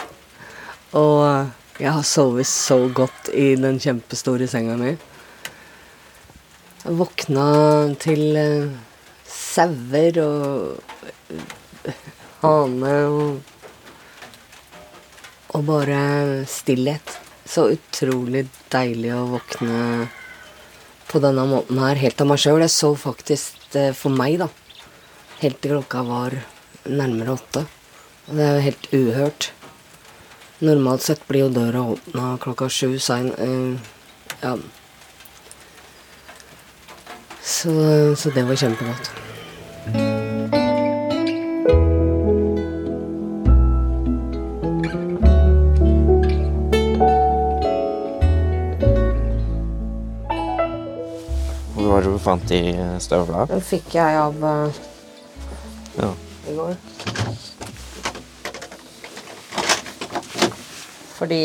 Og 1.00 1.80
jeg 1.80 1.94
har 1.96 2.04
sovet 2.04 2.50
så 2.50 2.76
godt 2.92 3.30
i 3.32 3.54
den 3.56 3.80
kjempestore 3.80 4.44
senga 4.52 4.76
mi. 4.76 4.92
Jeg 6.82 6.98
våkna 7.00 7.48
til 8.02 8.36
eh, 8.36 8.76
sauer 9.24 10.20
og 10.26 10.84
hane 12.44 12.94
og 13.08 13.58
Og 15.56 15.64
bare 15.68 16.44
stillhet. 16.48 17.20
Så 17.48 17.70
utrolig 17.72 18.46
deilig 18.72 19.16
å 19.16 19.26
våkne 19.32 20.08
på 21.08 21.20
denne 21.24 21.44
måten 21.48 21.80
her, 21.84 22.00
helt 22.00 22.22
av 22.24 22.28
meg 22.32 22.40
sjøl. 22.40 22.64
Jeg 22.64 22.72
sov 22.76 23.00
faktisk 23.00 23.76
eh, 23.80 23.94
for 23.96 24.12
meg, 24.12 24.44
da. 24.44 24.48
Helt 25.40 25.60
til 25.64 25.80
klokka 25.80 26.04
var 26.08 26.36
nærmere 26.86 27.38
åtte. 27.38 27.66
Og 28.28 28.38
det 28.38 28.46
er 28.46 28.54
jo 28.56 28.68
helt 28.68 28.88
uhørt. 28.94 29.52
Normalt 30.62 31.02
sett 31.02 31.24
blir 31.28 31.48
jo 31.48 31.50
døra 31.56 31.82
åpna 31.96 32.36
klokka 32.42 32.70
sju 32.70 33.00
sein. 33.02 33.32
Uh, 33.34 33.80
ja. 34.42 34.56
Så, 37.42 37.74
så 38.16 38.30
det 38.30 38.46
var 38.46 38.56
kjempegodt. 38.56 39.12
Hvor 51.74 51.90
var 51.90 52.02
det 52.02 52.14
du 52.14 52.20
fant 52.22 52.46
de 52.48 52.64
støvla? 53.02 53.48
Den 53.50 53.66
fikk 53.66 53.96
jeg 53.98 54.20
av 54.22 54.44
uh... 54.46 54.84
Ja. 55.98 56.14
I 56.48 56.56
går. 56.56 56.76
Fordi 61.18 61.44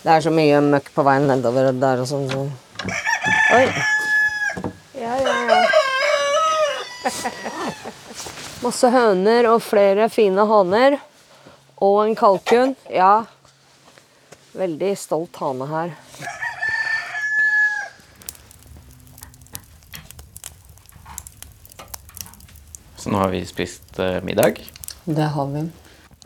det 0.00 0.12
er 0.14 0.22
så 0.24 0.32
mye 0.32 0.60
møkk 0.64 0.86
på 0.94 1.04
veien 1.04 1.26
nedover 1.28 1.72
der 1.76 2.00
og 2.00 2.08
sånn. 2.08 2.28
Så. 2.30 2.46
Oi. 3.56 3.66
Ja, 4.96 5.18
ja, 5.20 5.34
ja. 5.50 5.60
Masse 8.64 8.88
høner 8.92 9.50
og 9.52 9.60
flere 9.64 10.08
fine 10.12 10.46
haner. 10.48 10.96
Og 11.80 12.06
en 12.06 12.16
kalkun. 12.16 12.76
Ja. 12.92 13.24
Veldig 14.56 14.94
stolt 14.98 15.36
hane 15.40 15.68
her. 15.70 15.94
Så 23.00 23.10
nå 23.12 23.20
har 23.22 23.32
vi 23.32 23.40
spist 23.48 23.98
eh, 23.98 24.18
middag. 24.26 24.60
Det 25.04 25.30
har 25.34 25.46
vi. 25.54 25.64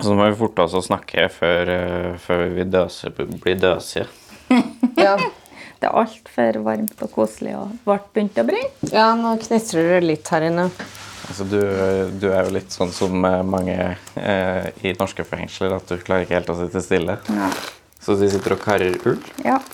Så 0.01 0.11
nå 0.11 0.17
må 0.19 0.27
vi 0.27 0.37
forte 0.39 0.65
oss 0.67 0.75
å 0.75 0.83
snakke 0.83 1.29
før, 1.31 1.71
eh, 1.71 2.11
før 2.19 2.49
vi 2.57 2.67
døser, 2.67 3.15
blir 3.41 3.59
døsige. 3.63 4.09
Ja. 4.99 5.17
Det 5.81 5.89
er 5.91 5.97
altfor 6.01 6.57
varmt 6.65 7.01
og 7.05 7.11
koselig 7.13 7.53
og 7.59 7.73
ble 7.85 7.97
begynt 8.15 8.39
å 8.41 8.45
brenne. 8.47 8.89
ja, 8.95 9.09
nå 9.19 9.35
knitrer 9.43 9.89
det 9.97 9.99
litt 10.07 10.29
her 10.33 10.47
inne. 10.47 10.69
Altså, 11.29 11.45
du, 11.49 11.59
du 12.21 12.27
er 12.31 12.47
jo 12.47 12.55
litt 12.55 12.73
sånn 12.73 12.93
som 12.95 13.25
eh, 13.29 13.41
mange 13.45 13.77
eh, 14.17 14.69
i 14.87 14.95
norske 14.97 15.27
fengsler, 15.29 15.75
at 15.77 15.91
du 15.91 15.99
klarer 16.01 16.25
ikke 16.25 16.39
helt 16.39 16.53
å 16.55 16.57
sitte 16.63 16.83
stille. 16.85 17.19
Ja. 17.29 17.51
Så 18.05 18.17
de 18.21 18.31
sitter 18.33 18.57
og 18.57 18.63
karrer 18.65 18.97
ull. 19.09 19.21
ja. 19.45 19.59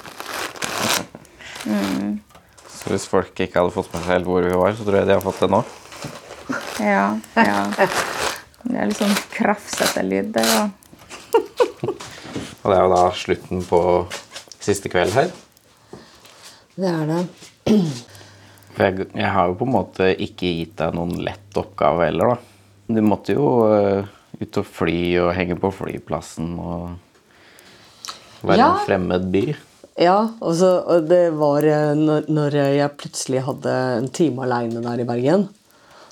Så 2.81 2.89
hvis 2.95 3.05
folk 3.11 3.37
ikke 3.45 3.61
hadde 3.61 3.75
fått 3.75 3.91
med 3.93 4.01
seg 4.01 4.15
helt 4.15 4.29
hvor 4.31 4.41
vi 4.47 4.57
var, 4.57 4.73
så 4.73 4.87
tror 4.87 4.97
jeg 5.03 5.09
de 5.11 5.13
har 5.13 5.21
fått 5.25 5.43
det 5.45 5.51
nå. 5.53 5.59
Ja, 6.81 7.07
ja. 7.37 7.61
Det 8.61 8.77
er 8.77 8.91
litt 8.91 8.99
sånn 9.01 9.15
krafsete 9.33 10.03
lyd 10.05 10.33
der. 10.37 10.51
Og 10.61 10.77
Og 12.61 12.69
det 12.69 12.77
er 12.77 12.83
jo 12.85 12.91
da 12.93 13.05
slutten 13.17 13.63
på 13.65 13.79
siste 14.61 14.91
kveld 14.93 15.15
her. 15.17 15.31
Det 16.77 16.91
er 16.91 17.07
det. 17.09 17.21
For 18.77 18.85
jeg, 18.87 19.07
jeg 19.17 19.31
har 19.35 19.49
jo 19.51 19.57
på 19.61 19.67
en 19.69 19.73
måte 19.75 20.11
ikke 20.21 20.51
gitt 20.59 20.75
deg 20.81 20.95
noen 20.97 21.15
lett 21.25 21.57
oppgave 21.61 22.07
heller, 22.11 22.35
da. 22.35 22.37
Du 22.91 23.01
måtte 23.07 23.35
jo 23.37 23.47
eh, 23.71 24.05
ut 24.43 24.59
og 24.61 24.67
fly 24.69 24.99
og 25.23 25.33
henge 25.37 25.57
på 25.63 25.71
flyplassen 25.75 26.53
og 26.61 28.45
være 28.45 28.59
Ja. 28.61 28.69
en 28.75 28.85
fremmed 28.87 29.27
by. 29.33 29.43
Ja, 30.01 30.19
og, 30.41 30.53
så, 30.57 30.71
og 30.85 31.09
det 31.11 31.23
var 31.41 31.65
eh, 31.67 31.93
når, 31.99 32.29
når 32.33 32.57
jeg 32.61 32.95
plutselig 33.01 33.43
hadde 33.49 33.75
en 33.99 34.09
time 34.17 34.45
aleine 34.47 34.85
der 34.85 35.03
i 35.03 35.09
Bergen, 35.09 35.49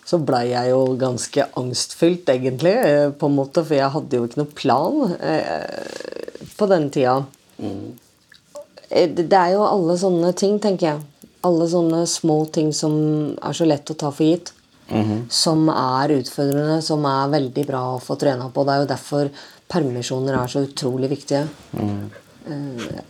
så 0.08 0.16
blei 0.24 0.46
jeg 0.54 0.72
jo 0.72 0.82
ganske 0.96 1.44
angstfylt, 1.60 2.30
egentlig, 2.32 2.74
eh, 2.80 3.10
på 3.12 3.28
en 3.28 3.36
måte, 3.36 3.60
for 3.60 3.76
jeg 3.76 3.92
hadde 3.92 4.16
jo 4.16 4.28
ikke 4.28 4.40
noe 4.40 4.54
plan 4.56 5.16
eh, 5.20 6.46
på 6.56 6.68
den 6.70 6.88
tida. 6.94 7.18
Mm. 7.60 7.98
Det 8.88 9.36
er 9.36 9.52
jo 9.52 9.66
alle 9.68 9.98
sånne 10.00 10.32
ting, 10.38 10.56
tenker 10.64 10.94
jeg. 10.94 11.32
Alle 11.44 11.66
sånne 11.68 12.06
små 12.08 12.38
ting 12.52 12.72
som 12.72 12.94
er 13.36 13.56
så 13.56 13.66
lett 13.68 13.92
å 13.92 13.98
ta 14.00 14.08
for 14.14 14.24
gitt. 14.24 14.54
Som 15.28 15.68
er 15.68 16.14
utfordrende, 16.16 16.78
som 16.80 17.04
er 17.04 17.34
veldig 17.34 17.64
bra 17.68 17.82
å 17.92 18.00
få 18.00 18.16
trena 18.16 18.48
på. 18.48 18.64
Det 18.64 18.72
er 18.72 18.80
jo 18.80 18.88
derfor 18.94 19.28
permisjoner 19.68 20.38
er 20.38 20.48
så 20.48 20.64
utrolig 20.64 21.12
viktige. 21.12 21.44
Mm. 21.76 22.08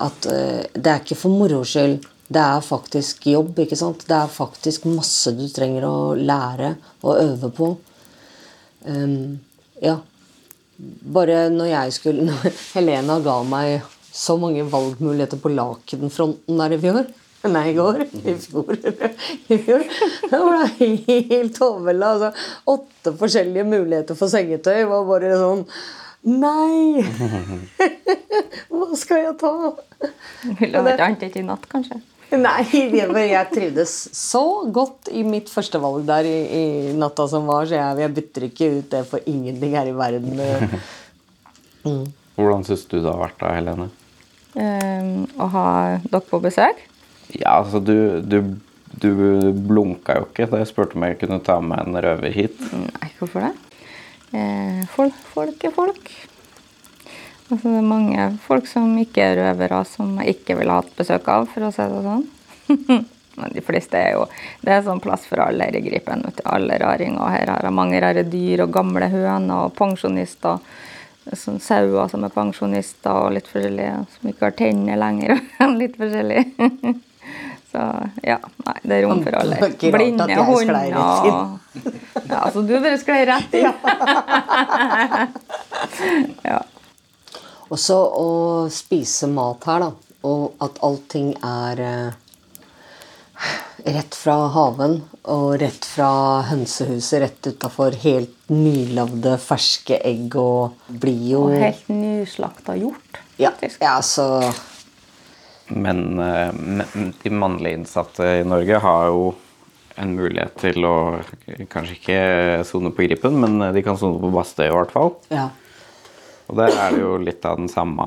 at 0.02 0.26
eh, 0.26 0.64
det 0.74 0.90
er 0.90 1.04
ikke 1.04 1.14
for 1.20 1.30
moro 1.30 1.60
skyld. 1.62 2.02
Det 2.28 2.40
er 2.44 2.64
faktisk 2.64 3.26
jobb. 3.26 3.58
ikke 3.64 3.76
sant? 3.76 4.04
Det 4.08 4.16
er 4.16 4.32
faktisk 4.32 4.84
masse 4.90 5.32
du 5.36 5.46
trenger 5.52 5.86
å 5.88 5.98
lære 6.14 6.74
og 7.02 7.22
øve 7.22 7.52
på. 7.56 7.68
Um, 8.84 9.38
ja. 9.82 9.98
Bare 10.78 11.46
når 11.50 11.72
jeg 11.72 11.94
skulle 11.96 12.26
når 12.28 12.58
Helena 12.74 13.18
ga 13.24 13.38
meg 13.48 13.94
så 14.12 14.36
mange 14.40 14.64
valgmuligheter 14.68 15.40
på 15.40 15.52
lakenfronten 15.54 16.60
der 16.60 16.76
i 16.76 16.82
fjor 16.82 17.02
Nei, 17.46 17.68
i 17.70 17.74
går. 17.76 18.00
I 18.26 18.32
fjor. 18.42 18.72
I 19.54 19.58
fjor. 19.62 19.84
Da 20.26 20.40
var 20.42 20.56
det 20.58 20.88
helt 21.30 21.60
overvelda. 21.62 22.08
Altså, 22.08 22.48
åtte 22.74 23.12
forskjellige 23.20 23.64
muligheter 23.68 24.18
for 24.18 24.32
sengetøy 24.32 24.82
var 24.90 25.06
bare 25.06 25.36
sånn 25.38 25.62
Nei! 26.28 27.04
Hva 28.74 28.88
skal 28.98 29.22
jeg 29.22 29.36
ta? 29.38 29.52
Vil 30.58 30.74
du 30.74 30.80
ha 30.80 30.90
et 30.90 31.04
annet 31.06 31.38
i 31.38 31.44
natt, 31.46 31.68
kanskje? 31.70 32.00
Nei, 32.36 32.64
men 33.08 33.22
jeg 33.24 33.48
trivdes 33.54 33.92
så 34.12 34.42
godt 34.74 35.08
i 35.16 35.22
mitt 35.24 35.48
første 35.48 35.80
valg 35.80 36.04
der 36.08 36.26
i, 36.28 36.36
i 36.44 36.64
natta 36.98 37.24
som 37.30 37.48
var, 37.48 37.64
så 37.68 37.78
jeg, 37.78 38.00
jeg 38.02 38.14
bytter 38.18 38.46
ikke 38.50 38.70
ut 38.74 38.90
det 38.92 39.02
for 39.08 39.30
ingenting 39.30 39.76
her 39.78 39.88
i 39.88 39.96
verden. 39.96 40.42
Hvordan 42.36 42.66
syns 42.68 42.84
du 42.90 42.98
det 42.98 43.08
har 43.08 43.22
vært 43.22 43.40
da, 43.40 43.54
Helene? 43.56 43.88
Um, 44.58 45.24
å 45.40 45.48
ha 45.54 45.66
dere 46.04 46.24
på 46.28 46.40
besøk? 46.44 46.80
Ja, 47.32 47.58
altså 47.58 47.80
du, 47.80 48.20
du, 48.24 48.38
du 49.00 49.10
blunka 49.52 50.18
jo 50.20 50.28
ikke 50.28 50.48
da 50.52 50.60
jeg 50.60 50.70
spurte 50.70 50.98
om 50.98 51.08
jeg 51.08 51.18
kunne 51.22 51.40
ta 51.44 51.58
med 51.64 51.80
en 51.86 51.96
røver 52.04 52.34
hit. 52.34 52.60
Nei, 52.72 53.10
hvorfor 53.20 53.48
det? 53.48 53.54
Eh, 54.36 54.84
folk, 54.92 55.16
folk 55.32 55.64
er 55.64 55.72
folk. 55.72 56.10
Altså, 57.48 57.70
det 57.72 57.78
er 57.80 57.86
mange 57.88 58.24
folk 58.44 58.66
som 58.68 58.90
ikke 59.00 59.24
er 59.24 59.38
røvere, 59.40 59.80
som 59.88 60.18
jeg 60.20 60.36
ikke 60.36 60.58
ville 60.58 60.74
hatt 60.76 60.90
besøk 60.98 61.30
av, 61.32 61.46
for 61.48 61.64
å 61.64 61.70
si 61.72 61.86
det 61.88 62.02
sånn. 62.04 62.26
Men 63.38 63.54
de 63.54 63.62
fleste 63.62 63.94
er 63.96 64.16
jo 64.16 64.24
Det 64.64 64.72
er 64.74 64.82
sånn 64.84 65.00
plass 65.00 65.24
for 65.28 65.40
alle 65.44 65.68
her 65.68 65.76
i 65.78 65.82
Gripen. 65.84 66.24
Alle 66.44 66.78
raringer. 66.82 67.22
Her 67.32 67.52
har 67.54 67.66
jeg 67.68 67.76
mange 67.76 68.00
rare 68.02 68.24
dyr 68.26 68.64
og 68.66 68.72
gamle 68.74 69.08
høner 69.12 69.68
og 69.68 69.76
pensjonister. 69.78 70.58
Sånn 71.36 71.60
sauer 71.60 72.08
som 72.10 72.24
er 72.24 72.32
pensjonister 72.34 73.12
og 73.12 73.34
litt 73.36 73.48
forskjellige, 73.50 74.00
som 74.14 74.30
ikke 74.30 74.48
har 74.48 74.56
tenner 74.58 74.98
lenger. 75.00 75.38
litt 75.80 75.96
forskjellig. 76.00 76.44
Så 77.68 77.82
ja, 78.24 78.38
nei, 78.64 78.76
det 78.80 78.96
er 78.96 79.02
rom 79.04 79.20
for 79.20 79.36
alle. 79.36 79.58
Blinde 79.92 80.24
hunder 80.24 80.94
og 80.96 81.58
Ja, 82.28 82.46
så 82.48 82.62
du 82.64 82.72
bare 82.80 82.96
sklei 82.96 83.26
rett 83.28 83.52
inn. 83.60 83.68
ja. 86.48 86.62
Og 87.68 87.78
så 87.80 87.96
å 88.00 88.28
spise 88.72 89.28
mat 89.28 89.66
her, 89.68 89.84
da, 89.84 89.90
og 90.28 90.54
at 90.64 90.78
allting 90.86 91.34
er 91.44 91.82
eh, 91.84 92.16
rett 93.88 94.16
fra 94.16 94.36
haven 94.54 94.96
og 95.30 95.58
rett 95.60 95.84
fra 95.86 96.08
hønsehuset 96.48 97.20
rett 97.22 97.50
utafor. 97.52 97.96
Helt 98.02 98.48
nylagde, 98.50 99.36
ferske 99.42 100.00
egg 100.00 100.34
og 100.40 100.78
blir 100.88 101.26
jo 101.34 101.44
Og 101.50 101.58
helt 101.60 101.92
nyslakta 101.92 102.78
hjort. 102.80 103.20
ja, 103.38 103.52
faktisk. 103.52 103.82
ja, 103.84 103.98
så 104.02 104.52
Men 105.68 106.18
eh, 106.18 106.52
men 106.56 107.12
de 107.22 107.30
mannlige 107.30 107.76
innsatte 107.76 108.24
i 108.40 108.44
Norge 108.48 108.80
har 108.80 109.06
jo 109.12 109.34
en 109.98 110.14
mulighet 110.16 110.54
til 110.62 110.84
å 110.86 110.96
kanskje 111.68 111.96
ikke 111.98 112.18
sone 112.64 112.92
på 112.94 113.02
Gripen, 113.04 113.34
men 113.42 113.58
de 113.74 113.82
kan 113.82 113.98
sone 113.98 114.20
på 114.22 114.30
Bastøy 114.30 114.68
i 114.68 114.72
hvert 114.72 114.92
fall. 114.94 115.10
Ja. 115.34 115.48
Og 116.48 116.56
der 116.56 116.72
er 116.72 116.94
det 116.94 117.00
jo 117.02 117.16
litt 117.20 117.44
av 117.44 117.58
den 117.60 117.68
samme 117.68 118.06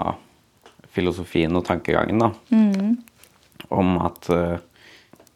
filosofien 0.91 1.53
og 1.55 1.63
tankegangen, 1.67 2.19
da. 2.19 2.31
Om 3.71 3.91
at 4.01 4.29
uh, 4.33 4.57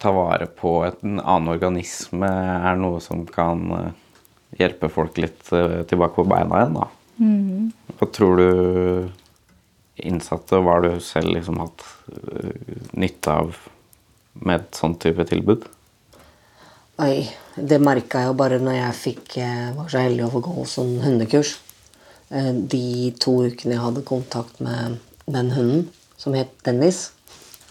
ta 0.02 0.10
vare 0.12 0.48
på 0.52 0.72
et- 0.84 1.04
en 1.06 1.20
annen 1.22 1.52
organisme 1.54 2.26
er 2.28 2.76
noe 2.76 2.98
som 3.00 3.22
kan 3.30 3.62
uh, 3.72 3.92
hjelpe 4.58 4.90
folk 4.92 5.16
litt 5.22 5.46
uh, 5.54 5.80
tilbake 5.88 6.18
på 6.18 6.26
beina 6.28 6.58
igjen, 6.64 6.76
da. 6.80 6.90
Hva 7.96 8.08
tror 8.12 8.36
du 8.42 9.08
innsatte, 10.04 10.58
og 10.58 10.66
hva 10.66 10.74
har 10.76 10.82
du 10.84 10.98
selv 11.00 11.30
liksom 11.32 11.56
hatt 11.62 11.80
nytte 12.92 13.32
av 13.32 13.54
med 14.44 14.58
et 14.60 14.76
sånt 14.76 14.98
type 15.00 15.24
tilbud? 15.30 15.62
Oi, 17.00 17.22
det 17.56 17.78
merka 17.80 18.20
jeg 18.20 18.28
jo 18.28 18.36
bare 18.36 18.58
når 18.60 18.76
jeg 18.76 18.98
fikk, 19.00 19.38
var 19.78 19.88
så 19.88 20.02
heldig 20.04 20.26
å 20.26 20.32
få 20.34 20.42
gå 20.44 20.66
sånn 20.68 20.98
hundekurs. 21.06 21.54
Eh, 22.30 22.52
De 22.54 23.12
to 23.22 23.38
ukene 23.46 23.76
jeg 23.76 23.84
hadde 23.84 24.06
kontakt 24.06 24.60
med 24.60 24.98
den 25.26 25.52
hunden, 25.54 25.88
som 26.18 26.34
het 26.34 26.52
Dennis 26.64 27.10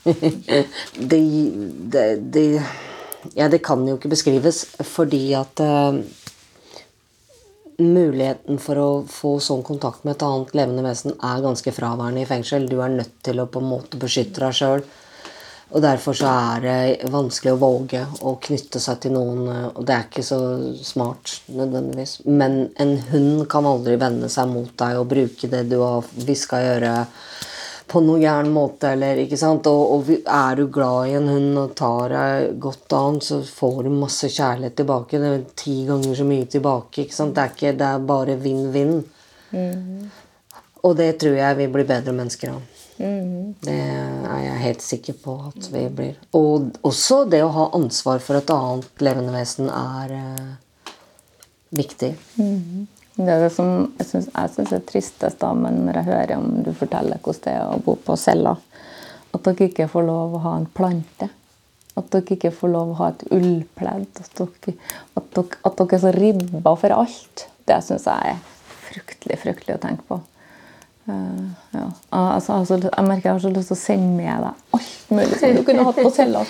det, 0.06 1.22
det, 1.92 2.16
det 2.34 2.62
Ja, 3.34 3.48
det 3.50 3.64
kan 3.66 3.88
jo 3.88 3.96
ikke 3.98 4.12
beskrives, 4.12 4.60
fordi 4.86 5.34
at 5.34 5.58
uh, 5.66 5.98
muligheten 7.82 8.60
for 8.62 8.78
å 8.78 8.90
få 9.10 9.32
sånn 9.42 9.64
kontakt 9.66 10.06
med 10.06 10.14
et 10.14 10.26
annet 10.28 10.54
levende 10.54 10.84
vesen 10.86 11.16
er 11.18 11.42
ganske 11.42 11.74
fraværende 11.74 12.22
i 12.22 12.30
fengsel. 12.30 12.68
Du 12.70 12.78
er 12.86 12.94
nødt 12.94 13.16
til 13.26 13.42
å 13.42 13.48
på 13.50 13.64
en 13.64 13.72
måte 13.72 13.98
beskytte 13.98 14.44
deg 14.46 14.54
sjøl. 14.60 14.86
Og 15.74 15.82
derfor 15.82 16.14
så 16.14 16.30
er 16.30 16.62
det 16.62 17.10
vanskelig 17.12 17.56
å 17.56 17.60
våge 17.60 18.04
å 18.22 18.36
knytte 18.42 18.80
seg 18.80 19.00
til 19.02 19.16
noen. 19.16 19.48
Og 19.74 19.82
det 19.88 19.96
er 19.96 20.06
ikke 20.06 20.26
så 20.26 20.40
smart 20.86 21.40
nødvendigvis. 21.50 22.20
Men 22.30 22.68
en 22.82 22.94
hund 23.10 23.48
kan 23.52 23.66
aldri 23.68 23.98
vende 24.00 24.30
seg 24.32 24.52
mot 24.52 24.72
deg 24.78 25.00
og 25.00 25.10
bruke 25.12 25.50
det 25.52 25.66
du 25.72 25.80
har 25.82 26.06
hviska 26.28 26.62
i 26.62 26.70
øret 26.78 27.22
på 27.86 28.02
noen 28.02 28.22
gæren 28.24 28.50
måte, 28.54 28.92
eller 28.96 29.20
ikke 29.22 29.38
sant. 29.40 29.68
Og, 29.70 29.96
og 29.96 30.14
er 30.22 30.60
du 30.60 30.68
glad 30.74 31.10
i 31.10 31.18
en 31.20 31.30
hund 31.30 31.60
og 31.62 31.74
tar 31.78 32.14
deg 32.14 32.60
godt 32.62 32.96
an, 32.98 33.20
så 33.22 33.42
får 33.46 33.84
du 33.86 33.92
masse 33.94 34.30
kjærlighet 34.30 34.78
tilbake. 34.80 35.22
Det 35.22 35.32
er 35.32 35.44
ti 35.58 35.80
ganger 35.90 36.18
så 36.18 36.30
mye 36.30 36.48
tilbake. 36.58 37.06
ikke 37.06 37.18
sant. 37.18 37.36
Det 37.38 37.44
er, 37.44 37.58
ikke, 37.58 37.76
det 37.82 37.90
er 37.90 38.08
bare 38.14 38.38
vinn-vinn. 38.42 38.96
Og 40.86 40.98
det 40.98 41.12
tror 41.22 41.38
jeg 41.40 41.62
vi 41.62 41.70
blir 41.74 41.90
bedre 41.90 42.14
mennesker 42.14 42.54
av. 42.54 42.75
Det 42.98 43.76
er 43.76 44.42
jeg 44.46 44.60
helt 44.62 44.84
sikker 44.84 45.18
på 45.20 45.36
at 45.50 45.70
vi 45.74 45.86
blir. 45.92 46.20
Og 46.38 46.78
også 46.88 47.24
det 47.30 47.42
å 47.44 47.52
ha 47.56 47.70
ansvar 47.76 48.22
for 48.24 48.40
et 48.40 48.52
annet 48.54 49.04
levende 49.04 49.34
vesen 49.36 49.68
er 49.72 50.14
eh, 50.16 50.94
viktig. 51.76 52.14
Det 53.16 53.32
er 53.32 53.46
det 53.46 53.52
som 53.56 53.72
jeg 53.98 54.10
syns 54.10 54.30
synes 54.56 54.76
er 54.76 54.86
tristest 54.88 55.40
da, 55.44 55.54
men 55.56 55.86
når 55.88 56.00
jeg 56.00 56.10
hører 56.10 56.36
om 56.38 56.62
du 56.64 56.72
forteller 56.76 57.20
hvordan 57.24 57.44
det 57.46 57.56
er 57.56 57.74
å 57.74 57.82
bo 57.84 57.96
på 58.00 58.18
cella, 58.20 58.56
at 59.36 59.44
dere 59.44 59.70
ikke 59.70 59.90
får 59.92 60.08
lov 60.08 60.36
å 60.38 60.44
ha 60.46 60.54
en 60.60 60.70
plante. 60.72 61.30
At 61.96 62.12
dere 62.12 62.36
ikke 62.36 62.52
får 62.56 62.72
lov 62.72 62.94
å 62.94 63.00
ha 63.00 63.10
et 63.12 63.26
ullpledd. 63.36 64.22
At 64.24 64.40
dere, 64.40 64.76
at 65.20 65.30
dere, 65.36 65.60
at 65.68 65.80
dere 65.80 65.98
er 65.98 66.04
så 66.04 66.14
ribba 66.16 66.76
for 66.80 66.96
alt. 66.96 67.46
Det 67.68 67.82
syns 67.84 68.08
jeg 68.08 68.36
er 68.36 68.42
fryktelig, 68.88 69.40
fryktelig 69.44 69.78
å 69.78 69.84
tenke 69.84 70.08
på. 70.08 70.20
Eh, 71.06 71.42
ja. 71.72 71.88
altså, 72.10 72.54
altså, 72.54 72.78
jeg 72.82 73.06
merker 73.06 73.30
jeg 73.30 73.34
har 73.36 73.42
så 73.44 73.52
lyst 73.54 73.70
til 73.70 73.78
å 73.78 73.82
sende 73.82 74.14
med 74.18 74.46
deg 74.48 74.78
alt 74.78 75.12
mulig 75.14 75.36
som 75.38 75.52
du 75.54 75.66
kunne 75.68 75.84
hatt 75.86 76.00
på 76.02 76.14
cella. 76.16 76.46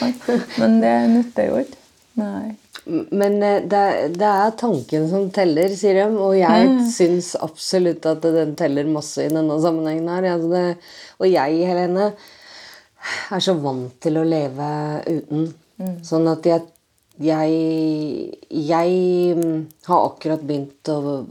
Men 0.61 0.77
det 0.83 0.93
nytter 1.11 1.49
jo 1.49 1.57
ikke. 1.65 1.81
Nei. 2.21 2.53
Men 2.85 3.35
eh, 3.43 3.65
det, 3.67 3.81
det 4.15 4.29
er 4.29 4.55
tanken 4.59 5.09
som 5.11 5.27
teller, 5.35 5.73
sier 5.75 5.99
de. 5.99 6.05
Og 6.21 6.37
jeg 6.39 6.87
syns 6.93 7.33
absolutt 7.43 8.07
at 8.09 8.23
den 8.23 8.55
teller 8.59 8.87
masse 8.87 9.25
i 9.25 9.33
denne 9.33 9.57
sammenhengen 9.63 10.07
her. 10.13 10.29
Altså 10.35 10.53
det, 10.53 10.63
og 11.19 11.29
jeg, 11.31 11.59
Helene, 11.67 12.07
er 13.35 13.43
så 13.43 13.57
vant 13.59 13.99
til 14.01 14.21
å 14.21 14.25
leve 14.27 14.71
uten. 15.09 15.49
Sånn 16.07 16.29
at 16.31 16.45
jeg, 16.47 16.61
jeg 17.19 17.55
Jeg 18.47 19.35
mm, 19.35 19.57
har 19.89 20.05
akkurat 20.07 20.43
begynt 20.47 20.91
å 20.93 21.25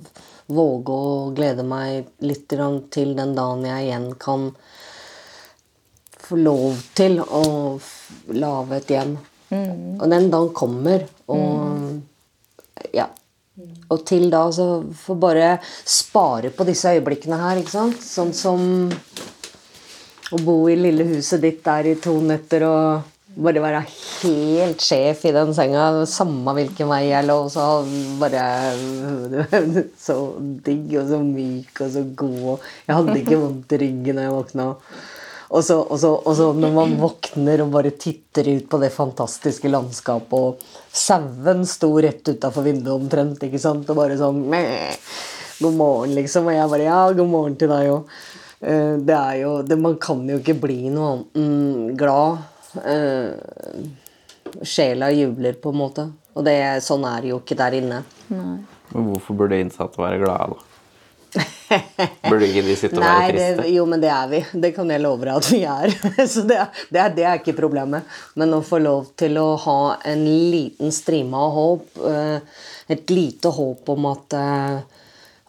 våge 0.47 0.93
å 0.93 1.31
glede 1.37 1.65
meg 1.67 2.11
litt 2.25 2.49
til 2.49 3.15
den 3.17 3.35
dagen 3.37 3.65
jeg 3.69 3.87
igjen 3.87 4.09
kan 4.21 4.51
få 6.25 6.39
lov 6.41 6.81
til 6.97 7.21
å 7.21 7.45
lage 8.33 8.81
et 8.81 8.93
hjem. 8.95 9.17
Og 9.55 10.07
den 10.11 10.31
dagen 10.33 10.53
kommer. 10.57 11.05
Og 11.31 12.91
ja. 12.97 13.09
Og 13.93 14.01
til 14.09 14.31
da 14.33 14.47
så 14.53 14.83
får 14.99 15.19
bare 15.21 15.51
spare 15.63 16.51
på 16.51 16.67
disse 16.67 16.91
øyeblikkene 16.97 17.39
her, 17.39 17.61
ikke 17.61 17.75
sant? 17.77 18.01
Sånn 18.03 18.33
som 18.35 18.65
å 20.35 20.41
bo 20.43 20.57
i 20.73 20.77
lille 20.79 21.07
huset 21.13 21.43
ditt 21.45 21.61
der 21.65 21.93
i 21.93 21.99
to 22.03 22.17
netter 22.25 22.65
og 22.67 23.14
bare 23.35 23.63
være 23.63 23.81
helt 23.89 24.83
sjef 24.85 25.25
i 25.27 25.33
den 25.35 25.51
senga, 25.57 26.05
samme 26.07 26.55
hvilken 26.57 26.91
vei 26.91 27.09
jeg 27.09 27.27
lå, 27.27 27.39
så 27.51 27.83
bare 28.21 28.45
Så 30.07 30.17
digg 30.65 30.95
og 31.01 31.11
så 31.11 31.19
myk 31.25 31.83
og 31.83 31.91
så 31.97 32.05
god. 32.15 32.71
Jeg 32.87 32.99
hadde 33.01 33.19
ikke 33.21 33.41
vondt 33.43 33.75
i 33.75 33.81
ryggen 33.83 34.19
når 34.19 34.27
jeg 34.27 34.37
våkna. 34.37 34.69
Og 35.55 35.63
så, 35.63 35.77
og, 35.83 35.99
så, 36.01 36.11
og 36.17 36.37
så 36.39 36.47
når 36.57 36.73
man 36.75 36.95
våkner 36.99 37.63
og 37.63 37.75
bare 37.75 37.93
titter 38.01 38.49
ut 38.57 38.69
på 38.71 38.81
det 38.83 38.91
fantastiske 38.95 39.71
landskapet, 39.71 40.33
og 40.35 40.95
sauen 40.95 41.67
sto 41.69 41.93
rett 42.03 42.27
utafor 42.33 42.67
vinduet 42.67 42.97
omtrent, 42.97 43.45
ikke 43.47 43.61
sant, 43.63 43.91
og 43.91 43.99
bare 43.99 44.19
sånn 44.19 44.47
God 45.61 45.77
morgen, 45.79 46.17
liksom. 46.17 46.49
Og 46.51 46.57
jeg 46.57 46.73
bare 46.73 46.89
Ja, 46.89 47.03
god 47.15 47.31
morgen 47.31 47.55
til 47.61 47.71
deg 47.71 47.93
òg. 47.93 48.17
Det 49.05 49.15
er 49.15 49.37
jo 49.43 49.55
det, 49.67 49.77
Man 49.79 49.99
kan 50.01 50.25
jo 50.29 50.41
ikke 50.41 50.57
bli 50.63 50.89
noe 50.89 51.13
annet 51.13 51.39
enn 51.39 51.97
glad. 52.01 52.54
Eh, 52.83 54.63
sjela 54.67 55.11
jubler, 55.15 55.53
på 55.63 55.71
en 55.73 55.79
måte. 55.81 56.05
Og 56.35 56.45
det, 56.47 56.57
sånn 56.85 57.05
er 57.09 57.23
det 57.25 57.31
jo 57.33 57.41
ikke 57.43 57.57
der 57.59 57.77
inne. 57.79 58.03
Men 58.29 58.65
hvorfor 59.11 59.37
burde 59.39 59.59
innsatte 59.63 60.01
være 60.03 60.21
glade, 60.23 60.55
da? 60.55 60.71
Burde 62.29 62.47
ikke 62.47 62.63
de 62.63 62.75
sitte 62.79 63.01
og 63.01 63.03
være 63.03 63.31
triste? 63.33 63.55
det, 63.65 63.71
jo, 63.75 63.85
men 63.91 64.03
det 64.03 64.11
er 64.13 64.29
vi. 64.31 64.41
Det 64.63 64.71
kan 64.77 64.91
jeg 64.93 65.03
love 65.03 65.25
deg 65.27 65.33
at 65.41 65.49
vi 65.51 65.61
er. 65.67 65.95
Så 66.31 66.45
det, 66.47 66.59
er- 66.63 66.83
det, 66.95 67.01
er, 67.03 67.15
det 67.17 67.25
er 67.27 67.41
ikke 67.41 67.57
problemet. 67.59 68.07
Men 68.39 68.55
å 68.55 68.61
få 68.67 68.79
lov 68.83 69.09
til 69.19 69.39
å 69.43 69.49
ha 69.65 69.79
en 70.13 70.23
liten 70.53 70.93
strime 70.95 71.41
av 71.41 71.57
håp, 71.57 71.99
eh, 72.11 72.61
et 72.95 73.11
lite 73.11 73.51
håp 73.57 73.91
om 73.97 74.07
at, 74.13 74.37
eh, 74.39 75.03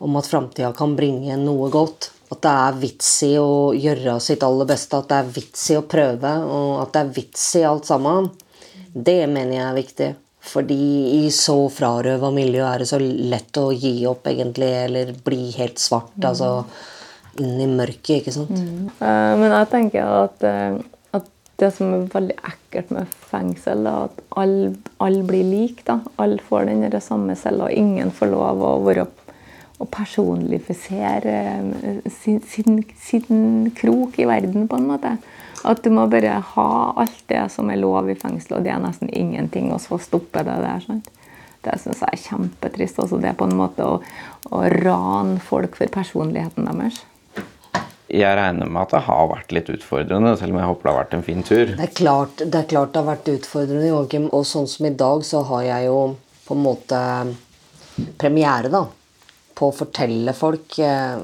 om 0.05 0.17
at 0.21 0.29
framtida 0.31 0.71
kan 0.77 0.95
bringe 0.97 1.37
noe 1.41 1.69
godt. 1.73 2.09
At 2.31 2.41
det 2.41 2.51
er 2.51 2.77
vits 2.81 3.09
i 3.27 3.35
å 3.37 3.73
gjøre 3.77 4.17
sitt 4.23 4.43
aller 4.45 4.67
beste, 4.69 4.97
at 4.97 5.11
det 5.11 5.17
er 5.21 5.33
vits 5.35 5.69
i 5.69 5.77
å 5.77 5.85
prøve, 5.85 6.31
og 6.49 6.69
at 6.81 6.93
det 6.95 7.03
er 7.03 7.15
vits 7.19 7.43
i 7.59 7.65
alt 7.69 7.85
sammen. 7.85 8.31
Det 8.93 9.21
mener 9.29 9.57
jeg 9.57 9.65
er 9.65 9.77
viktig. 9.79 10.09
Fordi 10.45 10.81
i 11.25 11.29
så 11.33 11.55
frarøva 11.73 12.29
miljø 12.33 12.65
er 12.67 12.83
det 12.83 12.89
så 12.89 12.99
lett 13.01 13.57
å 13.57 13.71
gi 13.73 13.95
opp, 14.09 14.27
egentlig, 14.29 14.69
eller 14.85 15.13
bli 15.25 15.49
helt 15.57 15.81
svart. 15.81 16.13
Altså 16.21 16.51
inn 17.41 17.57
i 17.59 17.67
mørket, 17.67 18.21
ikke 18.21 18.33
sant. 18.35 18.53
Eh, 18.55 19.31
Men 19.41 19.51
jeg 19.51 19.71
tenker 19.71 20.05
at, 20.05 20.45
uh, 20.45 20.77
at 21.17 21.27
det 21.59 21.71
som 21.75 21.93
er 21.95 22.05
veldig 22.13 22.37
ekkelt 22.51 22.93
med 22.95 23.17
fengsel, 23.31 23.89
er 23.89 24.07
at 24.07 24.21
alle 24.37 24.75
all 25.03 25.21
blir 25.27 25.43
like. 25.49 25.83
da. 25.87 25.99
Alle 26.21 26.39
får 26.39 26.69
den 26.69 27.01
samme 27.01 27.35
cella, 27.35 27.67
og 27.67 27.75
ingen 27.75 28.13
får 28.13 28.31
lov 28.31 28.63
å 28.63 28.75
være 28.85 29.07
å 29.81 29.87
personifisere 29.91 31.35
eh, 31.81 32.11
sin, 32.11 32.39
sin, 32.47 32.83
sin 32.99 33.71
krok 33.75 34.19
i 34.19 34.27
verden, 34.29 34.69
på 34.71 34.79
en 34.79 34.87
måte. 34.89 35.15
At 35.65 35.81
du 35.83 35.89
må 35.93 36.05
bare 36.11 36.37
ha 36.53 36.69
alt 37.01 37.23
det 37.31 37.41
som 37.53 37.71
er 37.73 37.81
lov 37.81 38.09
i 38.11 38.17
fengsel, 38.19 38.59
og 38.59 38.65
det 38.65 38.73
er 38.75 38.83
nesten 38.83 39.09
ingenting, 39.09 39.71
og 39.73 39.81
så 39.83 39.99
stoppe 40.01 40.45
det 40.45 40.59
der. 40.61 40.83
sant? 40.85 41.09
Det 41.65 41.79
syns 41.81 42.03
jeg 42.03 42.13
er 42.13 42.21
kjempetrist. 42.21 43.01
Også 43.01 43.17
det 43.21 43.31
er 43.31 43.37
på 43.39 43.47
en 43.49 43.57
måte 43.57 43.85
å, 43.87 43.97
å 44.53 44.63
rane 44.69 45.39
folk 45.41 45.77
for 45.79 45.91
personligheten 45.91 46.69
deres. 46.69 47.01
Jeg 48.05 48.37
regner 48.37 48.69
med 48.69 48.83
at 48.83 48.91
det 48.93 49.01
har 49.07 49.31
vært 49.31 49.53
litt 49.55 49.71
utfordrende, 49.73 50.35
selv 50.37 50.53
om 50.53 50.59
jeg 50.61 50.69
håper 50.69 50.85
det 50.85 50.91
har 50.91 50.99
vært 50.99 51.15
en 51.17 51.25
fin 51.25 51.41
tur. 51.43 51.71
Det 51.71 51.87
er 51.87 51.95
klart 51.97 52.43
det, 52.43 52.59
er 52.59 52.69
klart 52.69 52.93
det 52.93 53.01
har 53.01 53.09
vært 53.09 53.31
utfordrende, 53.33 53.87
Joakim. 53.89 54.27
Og 54.29 54.45
sånn 54.45 54.69
som 54.69 54.85
i 54.85 54.93
dag, 54.93 55.25
så 55.25 55.41
har 55.49 55.65
jeg 55.65 55.87
jo 55.89 55.97
på 56.45 56.53
en 56.53 56.61
måte 56.61 57.01
premiere, 58.21 58.69
da. 58.69 58.85
På 59.55 59.69
å 59.69 59.75
fortelle 59.75 60.33
folk 60.35 60.79
eh, 60.83 61.15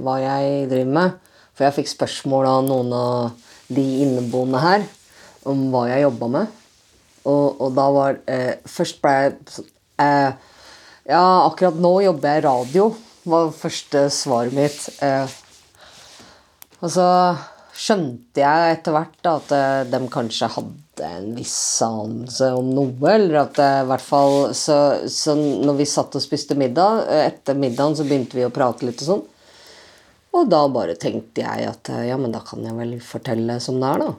hva 0.00 0.18
jeg 0.22 0.68
driver 0.70 0.94
med. 0.98 1.18
For 1.52 1.66
jeg 1.66 1.80
fikk 1.80 1.90
spørsmål 1.90 2.48
av 2.48 2.62
noen 2.68 2.94
av 2.94 3.48
de 3.68 3.84
inneboende 4.04 4.62
her 4.62 4.86
om 5.48 5.66
hva 5.72 5.88
jeg 5.90 6.06
jobba 6.06 6.30
med. 6.36 6.54
Og, 7.28 7.60
og 7.60 7.74
da 7.76 7.88
var 7.92 8.20
eh, 8.30 8.54
Først 8.68 9.02
ble 9.02 9.14
jeg 9.18 9.34
eh, 10.00 10.30
Ja, 11.08 11.24
akkurat 11.48 11.76
nå 11.80 11.92
jobber 12.04 12.36
jeg 12.36 12.42
i 12.42 12.46
radio, 12.46 12.88
var 13.28 13.52
første 13.56 14.06
svaret 14.12 14.56
mitt. 14.56 14.80
Eh, 15.04 15.36
og 16.78 16.92
så 16.94 17.08
skjønte 17.78 18.42
jeg 18.42 18.74
etter 18.76 18.94
hvert 18.94 19.16
da, 19.24 19.36
at 19.38 19.54
eh, 19.56 19.86
de 19.90 20.02
kanskje 20.12 20.50
hadde 20.54 20.87
en 21.06 21.32
viss 21.36 21.82
anelse 21.84 22.50
om 22.56 22.70
noe. 22.74 23.10
Eller 23.12 23.40
at 23.44 23.58
i 23.62 23.86
hvert 23.88 24.04
fall 24.04 24.54
så, 24.56 24.78
så 25.08 25.34
når 25.38 25.80
vi 25.80 25.88
satt 25.88 26.16
og 26.18 26.24
spiste 26.24 26.56
middag, 26.58 27.04
etter 27.24 27.58
middagen 27.58 27.96
så 27.98 28.06
begynte 28.08 28.38
vi 28.38 28.46
å 28.46 28.54
prate 28.54 28.88
litt 28.88 29.02
og 29.04 29.10
sånn. 29.12 29.26
Og 30.38 30.48
da 30.52 30.62
bare 30.70 30.94
tenkte 31.00 31.42
jeg 31.42 31.68
at 31.70 31.90
ja, 32.04 32.16
men 32.20 32.34
da 32.34 32.42
kan 32.44 32.62
jeg 32.64 32.76
vel 32.76 32.98
fortelle 33.02 33.56
som 33.64 33.78
det 33.80 33.92
er, 33.94 34.02
da. 34.04 34.10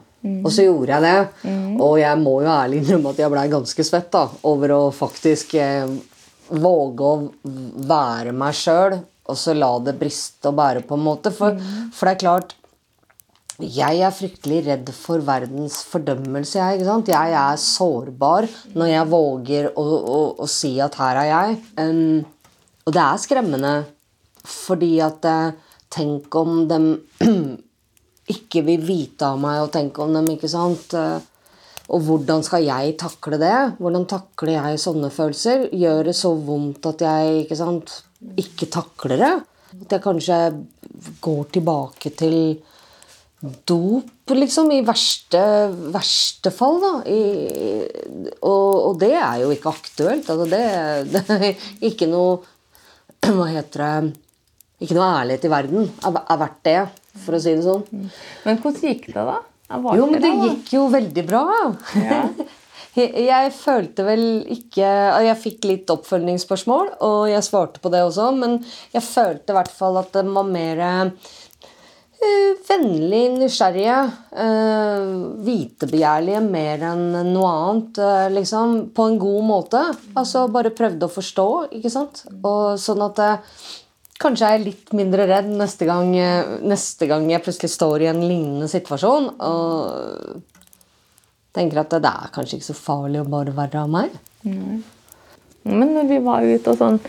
Og 0.44 0.50
så 0.52 0.66
gjorde 0.66 0.92
jeg 0.92 1.04
det. 1.06 1.50
Og 1.80 1.94
jeg 2.00 2.20
må 2.20 2.34
jo 2.44 2.50
ærlig 2.52 2.82
innrømme 2.82 3.14
at 3.14 3.22
jeg 3.22 3.32
blei 3.32 3.46
ganske 3.52 3.86
svett 3.86 4.10
da, 4.12 4.26
over 4.50 4.74
å 4.76 4.80
faktisk 4.92 5.54
eh, 5.56 5.88
våge 6.50 7.06
å 7.06 7.14
være 7.88 8.34
meg 8.36 8.56
sjøl, 8.58 8.98
og 9.30 9.38
så 9.38 9.54
la 9.54 9.70
det 9.86 9.94
briste 10.00 10.50
og 10.50 10.58
bære, 10.58 10.82
på 10.84 10.98
en 10.98 11.06
måte. 11.06 11.32
For, 11.32 11.56
for 11.94 12.08
det 12.10 12.16
er 12.16 12.22
klart 12.24 12.56
jeg 13.62 14.02
er 14.04 14.14
fryktelig 14.14 14.60
redd 14.66 14.90
for 14.96 15.22
verdens 15.24 15.80
fordømmelse. 15.88 16.58
Jeg, 16.58 16.84
jeg 17.08 17.38
er 17.40 17.60
sårbar 17.60 18.48
når 18.74 18.92
jeg 18.92 19.10
våger 19.10 19.70
å, 19.72 19.84
å, 19.84 20.20
å 20.40 20.50
si 20.50 20.76
at 20.82 20.98
her 21.00 21.22
er 21.24 21.30
jeg. 21.30 21.58
Um, 21.80 22.22
og 22.86 22.94
det 22.96 23.02
er 23.04 23.20
skremmende, 23.22 23.74
fordi 24.48 24.94
at 25.04 25.26
eh, 25.28 25.66
Tenk 25.90 26.34
om 26.38 26.68
de 26.70 26.76
ikke 28.36 28.62
vil 28.62 28.84
vite 28.86 29.26
av 29.26 29.40
meg, 29.42 29.58
og 29.64 29.72
tenk 29.74 29.98
om 30.02 30.12
dem, 30.14 30.28
ikke 30.36 30.50
sant 30.50 30.94
eh, 30.94 31.16
Og 31.90 32.04
hvordan 32.06 32.44
skal 32.46 32.62
jeg 32.62 32.94
takle 33.00 33.40
det? 33.42 33.56
Hvordan 33.80 34.06
takler 34.10 34.54
jeg 34.54 34.82
sånne 34.84 35.10
følelser? 35.10 35.66
Gjør 35.74 36.12
det 36.12 36.14
så 36.14 36.30
vondt 36.46 36.86
at 36.92 37.02
jeg 37.02 37.40
ikke 37.44 37.58
sant, 37.58 37.96
ikke 38.38 38.70
takler 38.70 39.18
det. 39.18 39.32
At 39.80 39.96
jeg 39.96 40.04
kanskje 40.04 40.38
går 41.26 41.42
tilbake 41.56 42.14
til 42.18 42.38
dop, 43.40 44.30
liksom, 44.36 44.68
i 44.72 44.82
verste, 44.84 45.42
verste 45.92 46.52
fall, 46.52 46.80
da. 46.82 46.92
I, 47.08 47.20
og, 48.44 48.72
og 48.90 48.98
det 49.00 49.14
er 49.16 49.42
jo 49.44 49.52
ikke 49.54 49.72
aktuelt. 49.72 50.28
Altså, 50.28 50.48
det, 50.50 50.64
det 51.14 51.38
er 51.38 51.68
ikke 51.90 52.10
noe 52.10 52.40
Hva 53.36 53.50
heter 53.50 53.82
det 53.84 54.14
Ikke 54.86 54.96
noe 54.96 55.08
ærlighet 55.18 55.42
i 55.44 55.52
verden 55.52 55.82
er, 55.84 56.20
er 56.20 56.38
verdt 56.40 56.60
det, 56.64 56.78
for 57.20 57.36
å 57.36 57.40
si 57.42 57.52
det 57.52 57.66
sånn. 57.66 57.84
Men 58.46 58.60
hvordan 58.62 58.86
gikk 58.88 59.10
det, 59.12 59.24
da? 59.28 59.40
Jo, 59.70 60.06
men 60.08 60.22
det 60.22 60.30
gikk 60.34 60.72
jo 60.78 60.88
veldig 60.90 61.26
bra. 61.28 61.44
Ja. 62.00 62.24
Jeg, 62.98 63.52
følte 63.54 64.02
vel 64.02 64.22
ikke 64.50 64.88
Jeg 65.22 65.36
fikk 65.38 65.66
litt 65.68 65.92
oppfølgingsspørsmål, 65.94 66.88
og 67.06 67.20
jeg 67.30 67.46
svarte 67.46 67.78
på 67.82 67.92
det 67.92 68.00
også, 68.02 68.30
men 68.34 68.56
jeg 68.90 69.04
følte 69.06 69.54
i 69.54 69.56
hvert 69.60 69.70
fall 69.70 70.00
at 70.00 70.10
det 70.16 70.24
var 70.34 70.48
mer 70.48 70.82
vennlig, 72.68 73.38
nysgjerrige, 73.38 73.98
eh, 74.36 75.10
vitebegjærlige 75.46 76.40
mer 76.44 76.82
enn 76.90 77.32
noe 77.32 77.50
annet, 77.50 77.98
eh, 77.98 78.28
liksom. 78.34 78.90
På 78.94 79.08
en 79.08 79.18
god 79.18 79.44
måte. 79.44 79.96
Altså 80.14 80.50
bare 80.52 80.70
prøvde 80.70 81.06
å 81.06 81.14
forstå, 81.14 81.72
ikke 81.72 81.90
sant? 81.90 82.24
Og 82.42 82.78
sånn 82.78 83.02
at 83.08 83.18
eh, 83.18 83.36
Kanskje 84.20 84.44
jeg 84.44 84.58
er 84.58 84.64
litt 84.66 84.90
mindre 84.92 85.24
redd 85.24 85.46
neste 85.48 85.86
gang, 85.88 86.10
eh, 86.14 86.44
neste 86.60 87.06
gang 87.08 87.24
jeg 87.30 87.40
plutselig 87.40 87.70
står 87.72 88.02
i 88.02 88.10
en 88.10 88.20
lignende 88.20 88.68
situasjon 88.68 89.30
og 89.40 90.42
tenker 91.56 91.80
at 91.80 91.96
det 91.96 92.10
er 92.10 92.28
kanskje 92.34 92.58
ikke 92.58 92.68
så 92.68 92.76
farlig 92.76 93.22
å 93.22 93.30
bare 93.32 93.56
være 93.56 93.80
av 93.80 93.88
meg. 93.88 94.10
Men 94.44 95.94
når 95.96 96.12
vi 96.12 96.20
var 96.20 96.44
ute 96.44 96.68
og 96.68 96.76
sånn 96.76 97.00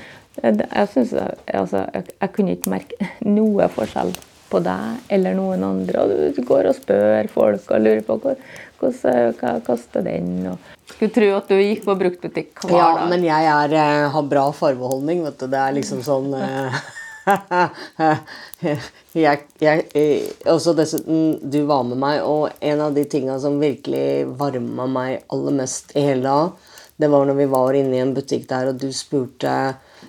Jeg 0.41 0.87
synes 0.93 1.11
altså, 1.51 1.83
jeg, 1.93 2.05
jeg 2.21 2.31
kunne 2.31 2.55
ikke 2.55 2.71
merke 2.71 3.11
noe 3.35 3.67
forskjell 3.75 4.15
på 4.51 4.61
deg 4.65 5.13
eller 5.15 5.37
noen 5.37 5.63
andre. 5.63 6.03
Og 6.03 6.35
du 6.35 6.43
går 6.47 6.69
og 6.71 6.77
spør 6.77 7.31
folk 7.31 7.71
og 7.71 7.83
lurer 7.83 8.03
på 8.07 8.19
hvor, 8.21 8.39
hvordan, 8.81 9.35
hva 9.39 9.57
koster 9.65 10.05
den. 10.05 10.31
Og 10.51 10.71
skulle 10.91 11.13
tro 11.15 11.29
at 11.37 11.51
du 11.51 11.57
gikk 11.57 11.85
på 11.87 11.97
bruktbutikk 11.97 12.65
hver 12.65 12.77
Ja, 12.77 12.89
dag. 12.99 13.09
men 13.13 13.23
jeg 13.25 13.51
er, 13.51 13.77
eh, 13.81 14.09
har 14.13 14.31
bra 14.31 14.49
farveholdning, 14.55 15.23
vet 15.27 15.39
du. 15.39 15.47
Det 15.51 15.61
er 15.61 15.77
liksom 15.77 16.03
sånn 16.05 16.33
eh, 16.37 16.81
jeg, 19.13 19.45
jeg, 19.61 19.85
eh, 19.97 20.27
også 20.51 20.73
dessuten, 20.77 21.39
du 21.41 21.61
var 21.69 21.85
med 21.87 22.01
meg, 22.01 22.21
og 22.25 22.49
en 22.59 22.83
av 22.87 22.97
de 22.97 23.05
tinga 23.09 23.37
som 23.41 23.59
virkelig 23.61 24.27
varma 24.39 24.87
meg 24.89 25.23
aller 25.33 25.57
mest 25.61 25.95
i 25.95 26.05
hele 26.09 26.25
dag, 26.25 26.67
det 27.01 27.09
var 27.09 27.25
når 27.25 27.39
vi 27.39 27.47
var 27.49 27.77
inne 27.77 27.97
i 27.97 28.03
en 28.03 28.13
butikk 28.13 28.47
der, 28.49 28.71
og 28.71 28.81
du 28.81 28.89
spurte 28.93 29.53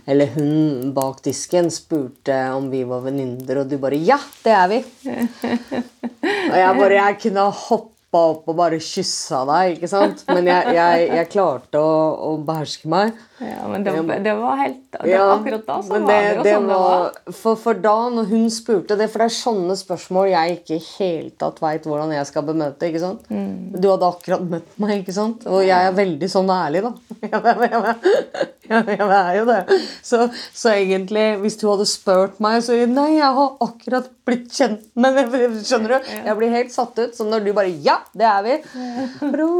Eller 0.07 0.33
hun 0.35 0.91
bak 0.95 1.21
disken 1.23 1.71
spurte 1.71 2.35
om 2.57 2.69
vi 2.73 2.83
var 2.89 3.05
venninner, 3.05 3.63
og 3.63 3.71
du 3.71 3.77
bare 3.83 4.01
Ja, 4.03 4.19
det 4.43 4.55
er 4.57 4.69
vi! 4.73 4.81
Og 6.53 6.57
jeg 6.59 6.79
bare 6.79 6.97
Jeg 6.97 7.19
kunne 7.23 7.47
hoppa 7.55 8.25
opp 8.33 8.49
og 8.51 8.57
bare 8.59 8.81
kyssa 8.83 9.45
deg, 9.49 9.77
ikke 9.79 9.89
sant? 9.89 10.25
Men 10.29 10.51
jeg, 10.51 10.75
jeg, 10.77 11.07
jeg 11.17 11.31
klarte 11.33 11.81
å, 11.81 11.93
å 12.29 12.33
beherske 12.45 12.91
meg. 12.93 13.15
Ja, 13.43 13.69
men 13.69 13.85
det, 13.85 13.93
det 14.25 14.35
var 14.39 14.59
helt 14.61 14.81
det, 14.93 15.11
Ja, 15.11 15.25
Akkurat 15.35 15.65
da 15.67 15.79
så 15.83 15.97
var 15.97 16.07
det 16.09 16.19
jo 16.23 16.45
sånn 16.47 16.69
det 16.71 16.79
var. 16.83 17.19
For, 17.41 17.59
for 17.61 17.81
da, 17.85 17.95
når 18.15 18.29
hun 18.31 18.47
spurte 18.53 18.97
det, 18.99 19.09
for 19.13 19.23
det 19.23 19.29
er 19.31 19.37
sånne 19.37 19.77
spørsmål 19.79 20.31
jeg 20.33 20.59
ikke 20.59 20.79
i 20.79 20.85
hele 20.87 21.33
tatt 21.41 21.61
veit 21.63 21.89
hvordan 21.89 22.15
jeg 22.15 22.29
skal 22.31 22.47
bemøte. 22.47 22.89
ikke 22.89 23.03
sant? 23.03 23.27
Mm. 23.33 23.73
Du 23.77 23.89
hadde 23.91 24.11
akkurat 24.13 24.47
møtt 24.55 24.79
meg, 24.83 25.03
ikke 25.03 25.17
sant? 25.17 25.47
Og 25.51 25.65
jeg 25.67 25.91
er 25.91 25.97
veldig 25.97 26.31
sånn 26.33 26.53
ærlig, 26.53 26.85
da. 26.87 26.93
Jeg 28.73 28.97
er 29.05 29.35
jo 29.37 29.43
det. 29.45 29.61
Så, 30.07 30.29
så 30.55 30.71
egentlig, 30.73 31.25
hvis 31.43 31.59
du 31.61 31.67
hadde 31.69 31.87
spurt 31.91 32.39
meg, 32.43 32.61
så 32.65 32.79
Nei, 32.93 33.19
jeg 33.19 33.37
har 33.37 33.57
akkurat 33.65 34.09
blitt 34.27 34.53
kjent 34.55 34.87
med 34.99 35.19
det. 35.19 35.43
Skjønner 35.67 35.97
du? 35.97 36.11
Jeg 36.29 36.39
blir 36.39 36.55
helt 36.55 36.73
satt 36.75 36.99
ut. 36.99 37.17
Som 37.17 37.31
når 37.33 37.45
du 37.47 37.53
bare 37.57 37.73
Ja, 37.85 37.99
det 38.17 38.29
er 38.29 38.47
vi! 38.47 38.59
Bro. 39.33 39.51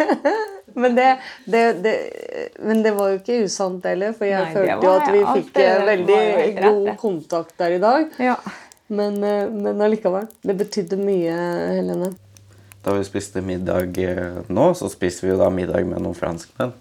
Men 0.74 0.94
det, 0.94 1.18
det, 1.44 1.62
det, 1.82 1.94
men 2.62 2.79
det 2.82 2.92
var 2.96 3.12
jo 3.12 3.20
ikke 3.20 3.42
usant 3.44 3.84
heller, 3.86 4.14
for 4.16 4.28
jeg 4.28 4.42
Nei, 4.44 4.54
følte 4.54 4.86
jo 4.86 4.96
at 4.96 5.12
vi 5.12 5.22
fikk 5.38 5.52
det 5.56 5.68
veldig 5.88 6.24
god 6.60 6.90
kontakt 7.00 7.54
der 7.60 7.76
i 7.76 7.80
dag. 7.82 8.18
Ja. 8.22 8.36
Men, 8.90 9.22
eh, 9.24 9.46
men 9.50 9.80
allikevel. 9.80 10.26
Det 10.42 10.56
betydde 10.58 10.98
mye, 10.98 11.34
Helene. 11.76 12.12
Da 12.82 12.94
vi 12.96 13.04
spiste 13.04 13.42
middag 13.44 13.98
eh, 14.02 14.40
nå, 14.48 14.70
så 14.74 14.88
spiser 14.90 15.26
vi 15.26 15.34
jo 15.34 15.38
da 15.40 15.50
middag 15.52 15.84
med 15.86 16.02
noen 16.02 16.16
franskmenn. 16.16 16.72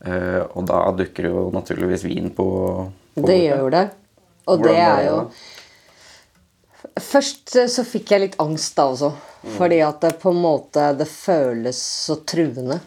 Eh, 0.00 0.42
og 0.42 0.66
da 0.68 0.80
dukker 0.96 1.28
jo 1.30 1.44
naturligvis 1.54 2.04
vin 2.08 2.32
på, 2.34 2.48
på 3.14 3.28
Det 3.28 3.38
gjør 3.44 3.70
det. 3.74 3.84
Og 4.46 4.60
Hvordan 4.60 4.74
det 4.74 4.82
er 4.86 5.06
jo 5.08 5.20
Først 7.02 7.56
så 7.72 7.82
fikk 7.84 8.12
jeg 8.12 8.22
litt 8.22 8.36
angst 8.40 8.76
da 8.78 8.86
også. 8.92 9.10
Fordi 9.56 9.80
at 9.84 10.00
det 10.02 10.12
på 10.22 10.30
en 10.32 10.38
måte 10.42 10.84
Det 10.98 11.06
føles 11.10 11.78
så 11.78 12.18
truende. 12.26 12.78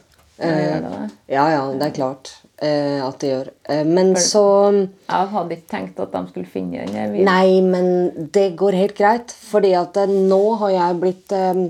Gjør 0.47 0.85
det 0.85 0.91
det? 0.93 1.07
Ja, 1.35 1.47
ja, 1.51 1.63
det 1.75 1.89
er 1.89 1.95
klart 1.95 2.31
eh, 2.61 2.99
at 3.03 3.19
det 3.21 3.31
gjør. 3.33 3.51
Eh, 3.69 3.83
men 3.87 4.15
så 4.19 4.45
Jeg 4.71 5.31
hadde 5.33 5.57
ikke 5.57 5.71
tenkt 5.75 5.99
at 5.99 6.15
de 6.15 6.23
skulle 6.31 6.49
finne 6.49 6.85
den. 6.87 7.19
Nei, 7.27 7.59
men 7.65 8.29
det 8.33 8.53
går 8.59 8.77
helt 8.79 8.97
greit. 8.97 9.35
Fordi 9.51 9.73
at 9.79 9.99
eh, 9.99 10.15
nå 10.31 10.41
har 10.63 10.75
jeg 10.75 10.99
blitt 11.03 11.35
eh, 11.35 11.67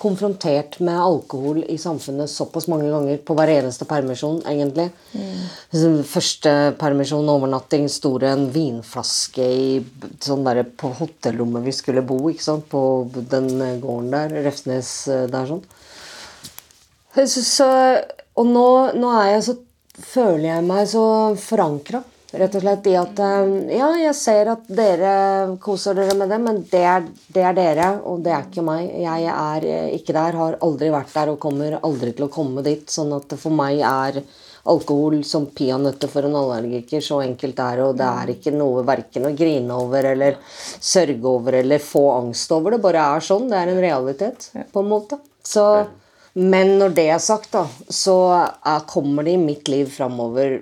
konfrontert 0.00 0.78
med 0.80 0.96
alkohol 1.00 1.62
i 1.68 1.76
samfunnet 1.80 2.30
såpass 2.30 2.68
mange 2.72 2.88
ganger 2.90 3.20
på 3.24 3.36
hver 3.36 3.52
eneste 3.52 3.86
permisjon, 3.88 4.40
egentlig. 4.48 4.88
Mm. 5.12 6.00
Første 6.08 6.54
permisjon, 6.80 7.28
overnatting, 7.28 7.88
store 7.92 8.32
en 8.34 8.46
vinflaske 8.54 9.44
i 9.44 9.68
sånn 10.24 10.46
der, 10.46 10.62
på 10.64 10.92
hotellrommet 11.00 11.66
vi 11.66 11.76
skulle 11.76 12.04
bo, 12.06 12.22
ikke 12.30 12.46
sant? 12.46 12.68
på 12.70 12.82
den 13.14 13.52
eh, 13.58 13.78
gården 13.82 14.10
der, 14.14 14.40
Refsnes 14.46 14.94
eh, 15.08 15.26
der 15.30 15.48
sånn. 15.50 15.64
Så, 17.14 17.66
og 18.38 18.46
nå, 18.46 18.68
nå 18.94 19.12
jeg 19.26 19.42
så 19.48 19.56
føler 20.00 20.46
jeg 20.52 20.66
meg 20.66 20.88
så 20.90 21.04
forankra. 21.40 22.02
Rett 22.30 22.54
og 22.54 22.62
slett 22.62 22.84
i 22.86 22.92
at 22.94 23.20
eh, 23.26 23.48
Ja, 23.74 23.88
jeg 23.98 24.14
ser 24.14 24.52
at 24.52 24.68
dere 24.70 25.14
koser 25.62 25.96
dere 25.98 26.14
med 26.18 26.30
det, 26.30 26.38
men 26.44 26.60
det 26.70 26.82
er, 26.86 27.08
det 27.34 27.42
er 27.42 27.56
dere, 27.56 27.88
og 28.06 28.20
det 28.22 28.34
er 28.36 28.44
ikke 28.46 28.62
meg. 28.66 28.84
Jeg 29.02 29.26
er 29.32 29.66
eh, 29.66 29.88
ikke 29.96 30.14
der, 30.14 30.38
har 30.38 30.60
aldri 30.62 30.92
vært 30.94 31.16
der 31.16 31.32
og 31.32 31.40
kommer 31.42 31.80
aldri 31.80 32.14
til 32.14 32.28
å 32.28 32.30
komme 32.30 32.62
dit. 32.66 32.86
Sånn 32.90 33.10
at 33.16 33.34
for 33.34 33.56
meg 33.58 33.82
er 33.82 34.20
alkohol 34.70 35.24
som 35.26 35.48
peanøtter 35.56 36.10
for 36.12 36.28
en 36.28 36.38
allergiker. 36.38 37.02
Så 37.02 37.18
enkelt 37.24 37.64
er 37.66 37.80
det, 37.80 37.88
og 37.88 37.98
det 37.98 38.10
er 38.22 38.34
ikke 38.36 38.54
noe 38.54 38.86
verken 38.86 39.26
å 39.26 39.34
grine 39.34 39.80
over 39.82 40.12
eller 40.12 40.38
sørge 40.46 41.34
over 41.34 41.58
eller 41.64 41.82
få 41.82 42.04
angst 42.14 42.54
over. 42.54 42.76
Det 42.76 42.84
bare 42.86 43.08
er 43.16 43.26
sånn. 43.26 43.50
Det 43.50 43.58
er 43.58 43.74
en 43.74 43.82
realitet, 43.88 44.52
på 44.70 44.84
en 44.84 44.92
måte. 44.94 45.18
Så 45.42 45.66
men 46.38 46.76
når 46.78 46.92
det 46.94 47.06
er 47.10 47.22
sagt, 47.22 47.50
da, 47.54 47.64
så 47.90 48.16
er, 48.32 48.84
kommer 48.90 49.26
det 49.26 49.34
i 49.34 49.40
mitt 49.42 49.70
liv 49.70 49.90
framover 49.90 50.60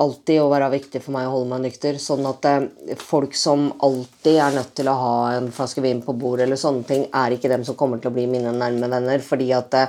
alltid 0.00 0.40
å 0.40 0.48
være 0.48 0.70
viktig 0.72 1.02
for 1.04 1.14
meg 1.16 1.28
å 1.28 1.34
holde 1.34 1.50
meg 1.50 1.66
nykter. 1.66 1.98
Sånn 2.00 2.24
at 2.28 2.48
eh, 2.48 2.96
folk 3.00 3.36
som 3.36 3.68
alltid 3.84 4.38
er 4.40 4.56
nødt 4.56 4.72
til 4.78 4.88
å 4.88 4.96
ha 4.98 5.16
en 5.36 5.50
flaske 5.52 5.84
vin 5.84 6.00
på 6.04 6.16
bordet, 6.16 6.46
eller 6.46 6.60
sånne 6.60 6.88
ting, 6.88 7.04
er 7.12 7.36
ikke 7.36 7.52
dem 7.52 7.66
som 7.68 7.76
kommer 7.78 8.00
til 8.00 8.12
å 8.12 8.16
bli 8.16 8.26
mine 8.30 8.54
nærme 8.56 8.88
venner. 8.88 9.22
Fordi 9.24 9.52
at 9.56 9.70
det, 9.74 9.86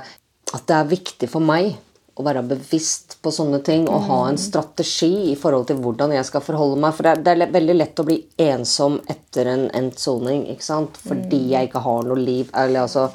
at 0.52 0.68
det 0.68 0.76
er 0.76 0.92
viktig 0.92 1.30
for 1.32 1.44
meg 1.44 1.72
å 2.14 2.22
være 2.22 2.44
bevisst 2.46 3.16
på 3.24 3.32
sånne 3.34 3.58
ting 3.66 3.88
og 3.90 4.04
ha 4.06 4.20
en 4.28 4.36
strategi 4.38 5.32
i 5.32 5.38
forhold 5.38 5.66
til 5.66 5.80
hvordan 5.82 6.12
jeg 6.14 6.28
skal 6.28 6.44
forholde 6.46 6.78
meg. 6.84 6.94
For 6.94 7.06
det 7.06 7.14
er, 7.14 7.22
det 7.24 7.48
er 7.48 7.56
veldig 7.56 7.74
lett 7.80 8.02
å 8.02 8.06
bli 8.06 8.20
ensom 8.44 9.00
etter 9.10 9.50
en 9.50 9.64
endt 9.74 9.98
soning, 10.02 10.44
ikke 10.52 10.68
sant? 10.68 11.00
Fordi 11.08 11.40
jeg 11.56 11.70
ikke 11.70 11.82
har 11.82 12.06
noe 12.06 12.20
liv. 12.20 12.52
Eller 12.52 12.84
altså 12.84 13.08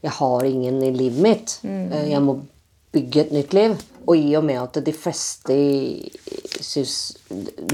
Jeg 0.00 0.16
har 0.16 0.46
ingen 0.48 0.82
i 0.82 0.90
livet 0.94 1.22
mitt. 1.24 1.56
Mm. 1.62 1.92
Jeg 2.08 2.22
må 2.24 2.38
bygge 2.94 3.24
et 3.24 3.34
nytt 3.34 3.56
liv. 3.56 3.76
Og 4.06 4.16
i 4.16 4.32
og 4.38 4.46
med 4.46 4.58
at 4.62 4.80
de 4.84 4.94
fleste 4.96 5.56
synes, 6.60 6.94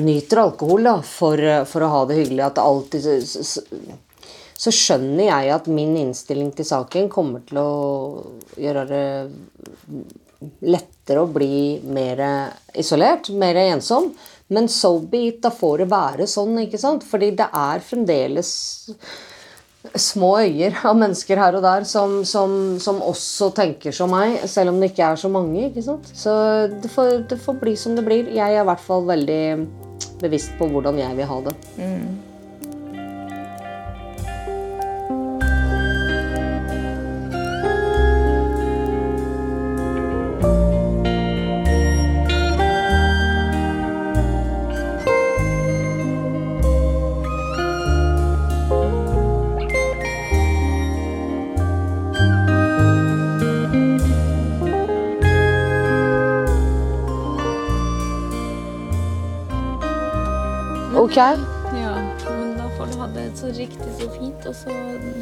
nyter 0.03 0.43
alkohol 0.43 0.89
da, 0.89 0.97
for, 1.07 1.41
for 1.71 1.87
å 1.87 1.93
ha 1.93 2.03
det 2.09 2.19
hyggelig, 2.21 2.43
at 2.45 2.59
det 2.59 2.67
alltid 2.67 3.07
så, 3.07 3.45
så, 3.47 3.63
så 4.57 4.75
skjønner 4.75 5.29
jeg 5.29 5.55
at 5.55 5.71
min 5.71 5.95
innstilling 6.03 6.51
til 6.57 6.69
saken 6.69 7.11
kommer 7.13 7.45
til 7.47 7.63
å 7.63 7.73
gjøre 8.61 8.87
det 8.91 9.05
lettere 10.67 11.23
å 11.23 11.31
bli 11.33 11.79
mer 11.87 12.21
isolert, 12.77 13.31
mer 13.33 13.57
ensom. 13.69 14.11
Men 14.53 14.69
so 14.71 14.99
be 15.01 15.27
it, 15.31 15.41
da 15.43 15.51
får 15.51 15.83
det 15.83 15.89
være 15.91 16.29
sånn, 16.31 16.59
ikke 16.67 16.81
sant? 16.81 17.07
Fordi 17.07 17.33
det 17.39 17.49
er 17.51 17.83
fremdeles 17.83 18.51
små 19.95 20.33
øyer 20.43 20.77
av 20.87 20.99
mennesker 20.99 21.41
her 21.41 21.59
og 21.59 21.65
der 21.65 21.87
som, 21.89 22.19
som, 22.29 22.77
som 22.83 23.01
også 23.05 23.51
tenker 23.57 23.95
som 23.95 24.11
meg, 24.13 24.41
selv 24.51 24.73
om 24.73 24.81
det 24.81 24.93
ikke 24.93 25.11
er 25.13 25.21
så 25.21 25.31
mange. 25.33 25.69
ikke 25.69 25.85
sant? 25.87 26.11
Så 26.15 26.37
det 26.73 26.93
får, 26.93 27.27
det 27.31 27.41
får 27.43 27.61
bli 27.63 27.77
som 27.79 27.97
det 27.99 28.07
blir. 28.07 28.31
Jeg 28.35 28.55
er 28.55 28.65
i 28.65 28.71
hvert 28.71 28.87
fall 28.87 29.07
veldig 29.09 29.43
bevisst 30.23 30.57
på 30.59 30.69
hvordan 30.73 30.99
jeg 31.03 31.19
vil 31.19 31.31
ha 31.31 31.43
det. 31.49 31.57
Ok. 61.17 61.23
Ja, 61.23 61.95
men 62.29 62.59
da 62.59 62.65
får 62.77 62.87
du 62.87 62.99
ha 63.01 63.07
det 63.07 63.23
så 63.39 63.47
riktig 63.47 63.87
så 63.99 64.09
fint. 64.13 64.47
Og 64.47 64.55
så 64.55 64.73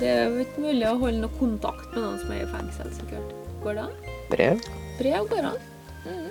Det 0.01 0.09
er 0.11 0.25
jo 0.27 0.41
ikke 0.43 0.63
mulig 0.65 0.87
å 0.91 0.95
holde 0.99 1.21
noe 1.21 1.37
kontakt 1.39 1.85
med 1.93 2.01
noen 2.03 2.17
som 2.19 2.33
er 2.35 2.41
i 2.43 2.49
fengsel, 2.51 2.89
sikkert. 2.97 3.29
Går 3.63 3.77
det 3.77 3.85
an? 3.85 3.93
Brev? 4.33 4.65
Brev 4.99 5.29
går 5.31 5.47
an. 5.53 5.61
Mm. 6.03 6.25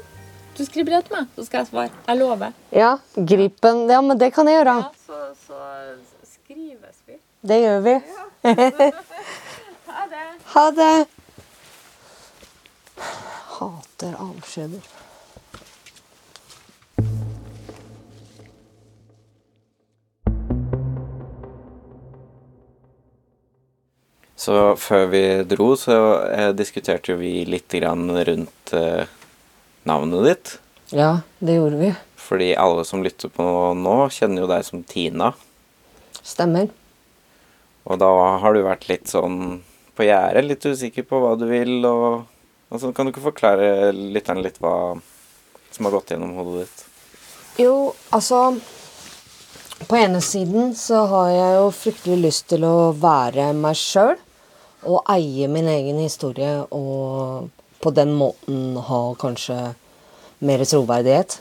Du 0.58 0.60
skriver 0.66 0.90
brev 0.90 1.06
til 1.08 1.16
meg, 1.16 1.30
så 1.38 1.46
skal 1.48 1.62
jeg 1.62 1.70
svare. 1.70 2.02
Jeg 2.10 2.20
lover. 2.20 2.58
Ja, 2.76 2.90
Gripen. 3.16 3.86
Ja, 3.88 4.02
men 4.04 4.20
det 4.20 4.34
kan 4.36 4.52
jeg 4.52 4.60
gjøre. 4.60 4.76
så, 5.08 5.22
så 5.46 5.62
skrives 6.34 7.00
vi. 7.08 7.16
Det 7.40 7.62
gjør 7.64 7.80
vi. 7.88 7.96
Ha 9.94 10.04
det. 10.12 10.28
Ha 10.58 10.66
det. 10.76 11.08
Hater 13.56 14.20
avskjeder. 14.28 15.03
Så 24.44 24.76
før 24.76 25.06
vi 25.14 25.24
dro, 25.48 25.70
så 25.80 25.96
eh, 26.28 26.50
diskuterte 26.58 27.16
vi 27.16 27.46
litt 27.48 27.72
grann 27.72 28.10
rundt 28.28 28.74
eh, 28.76 29.06
navnet 29.88 30.26
ditt. 30.28 30.52
Ja, 30.92 31.22
det 31.40 31.56
gjorde 31.56 31.80
vi. 31.80 31.92
Fordi 32.20 32.50
alle 32.60 32.84
som 32.88 33.06
lytter 33.06 33.32
på 33.32 33.46
nå, 33.80 33.94
kjenner 34.12 34.44
jo 34.44 34.50
deg 34.52 34.66
som 34.68 34.82
Tina. 34.88 35.30
Stemmer. 36.20 36.68
Og 37.88 38.00
da 38.04 38.10
har 38.44 38.56
du 38.56 38.66
vært 38.66 38.90
litt 38.92 39.12
sånn 39.12 39.62
på 39.96 40.08
gjerdet, 40.08 40.44
litt 40.50 40.68
usikker 40.68 41.08
på 41.08 41.22
hva 41.24 41.34
du 41.40 41.46
vil, 41.48 41.78
og 41.88 42.26
altså, 42.74 42.92
Kan 42.92 43.08
du 43.08 43.14
ikke 43.14 43.28
forklare 43.30 43.94
lytteren 43.94 44.44
litt 44.44 44.60
hva 44.64 44.96
som 45.72 45.88
har 45.88 45.96
gått 45.96 46.12
gjennom 46.16 46.36
hodet 46.40 46.66
ditt? 46.66 46.84
Jo, 47.64 47.94
altså 48.12 48.58
På 49.88 50.00
ene 50.00 50.20
siden 50.24 50.76
så 50.80 51.06
har 51.12 51.32
jeg 51.32 51.58
jo 51.60 51.74
fryktelig 51.80 52.22
lyst 52.28 52.48
til 52.52 52.68
å 52.68 52.92
være 52.98 53.52
meg 53.56 53.80
sjøl. 53.80 54.16
Og 54.84 55.04
eie 55.12 55.48
min 55.52 55.70
egen 55.72 56.00
historie 56.04 56.62
og 56.76 57.50
på 57.84 57.92
den 57.96 58.14
måten 58.16 58.78
ha 58.88 59.02
kanskje 59.20 59.58
mer 60.44 60.64
troverdighet. 60.68 61.40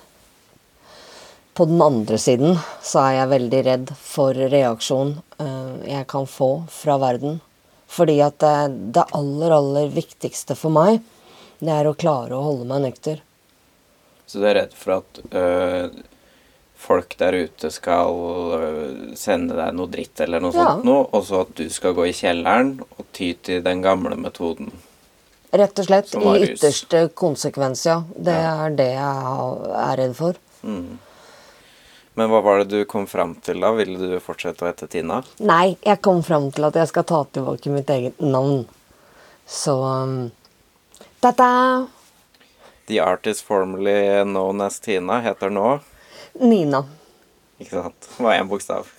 På 1.52 1.66
den 1.68 1.82
andre 1.84 2.18
siden 2.18 2.56
så 2.82 3.02
er 3.02 3.16
jeg 3.18 3.32
veldig 3.32 3.62
redd 3.66 3.90
for 3.98 4.34
reaksjon 4.34 5.16
eh, 5.42 5.72
jeg 5.90 6.06
kan 6.10 6.28
få 6.30 6.52
fra 6.72 6.96
verden. 7.02 7.40
Fordi 7.92 8.16
at 8.24 8.40
det 8.40 9.04
aller, 9.12 9.52
aller 9.52 9.90
viktigste 9.92 10.56
for 10.56 10.72
meg, 10.72 11.02
det 11.60 11.74
er 11.74 11.90
å 11.90 11.98
klare 11.98 12.38
å 12.38 12.46
holde 12.46 12.66
meg 12.70 12.86
nøkter. 12.86 13.20
Så 14.26 14.40
du 14.40 14.46
er 14.48 14.56
redd 14.62 14.72
for 14.78 15.02
at 15.02 15.20
øh, 15.28 15.92
folk 16.82 17.14
der 17.20 17.36
ute 17.46 17.70
skal 17.70 18.16
øh, 18.58 19.12
sende 19.18 19.54
deg 19.58 19.74
noe 19.78 19.90
dritt 19.92 20.20
eller 20.24 20.42
noe 20.42 20.52
Ja. 20.54 20.64
sånt 20.72 20.84
noe, 20.88 21.06
og 21.14 21.22
så 21.28 21.40
at 21.46 21.54
du 21.58 21.68
skal 21.70 21.94
gå 21.94 22.08
i 22.10 22.16
kjelleren 22.16 22.74
og 22.98 23.06
ty 23.14 23.32
til 23.42 23.62
den 23.64 23.82
gamle 23.84 24.16
metoden? 24.18 24.72
Rett 25.52 25.78
og 25.78 25.84
slett. 25.86 26.14
I 26.16 26.46
ytterste 26.48 27.06
konsekvens, 27.14 27.84
ja. 27.86 28.00
Det 28.16 28.32
Ja. 28.34 28.66
er 28.66 28.70
det 28.76 28.90
jeg 28.94 29.72
er 29.86 29.96
redd 30.00 30.14
for. 30.16 30.34
Men 32.14 32.28
hva 32.28 32.42
var 32.44 32.58
det 32.64 32.68
du 32.68 32.84
kom 32.84 33.06
fram 33.08 33.34
til 33.40 33.60
da? 33.60 33.70
Ville 33.72 33.96
du 33.98 34.18
fortsette 34.20 34.64
å 34.64 34.68
hete 34.68 34.88
Tina? 34.88 35.22
Nei, 35.40 35.76
jeg 35.84 36.00
kom 36.04 36.22
fram 36.22 36.50
til 36.52 36.64
at 36.68 36.74
jeg 36.74 36.88
skal 36.88 37.04
ta 37.08 37.22
tilbake 37.24 37.70
mitt 37.72 37.88
eget 37.88 38.20
navn. 38.20 38.66
Så 39.48 39.76
um, 39.82 40.30
Ta-ta! 41.22 41.86
The 42.86 42.98
artist 43.00 43.44
formerly 43.46 44.24
known 44.24 44.60
as 44.60 44.78
Tina 44.80 45.20
heter 45.24 45.50
nå 45.54 45.80
Nina. 46.40 46.84
Ikke 47.60 47.76
sant? 47.76 48.10
Hva 48.18 48.34
er 48.34 48.44
en 48.44 48.50
bokstav? 48.50 48.90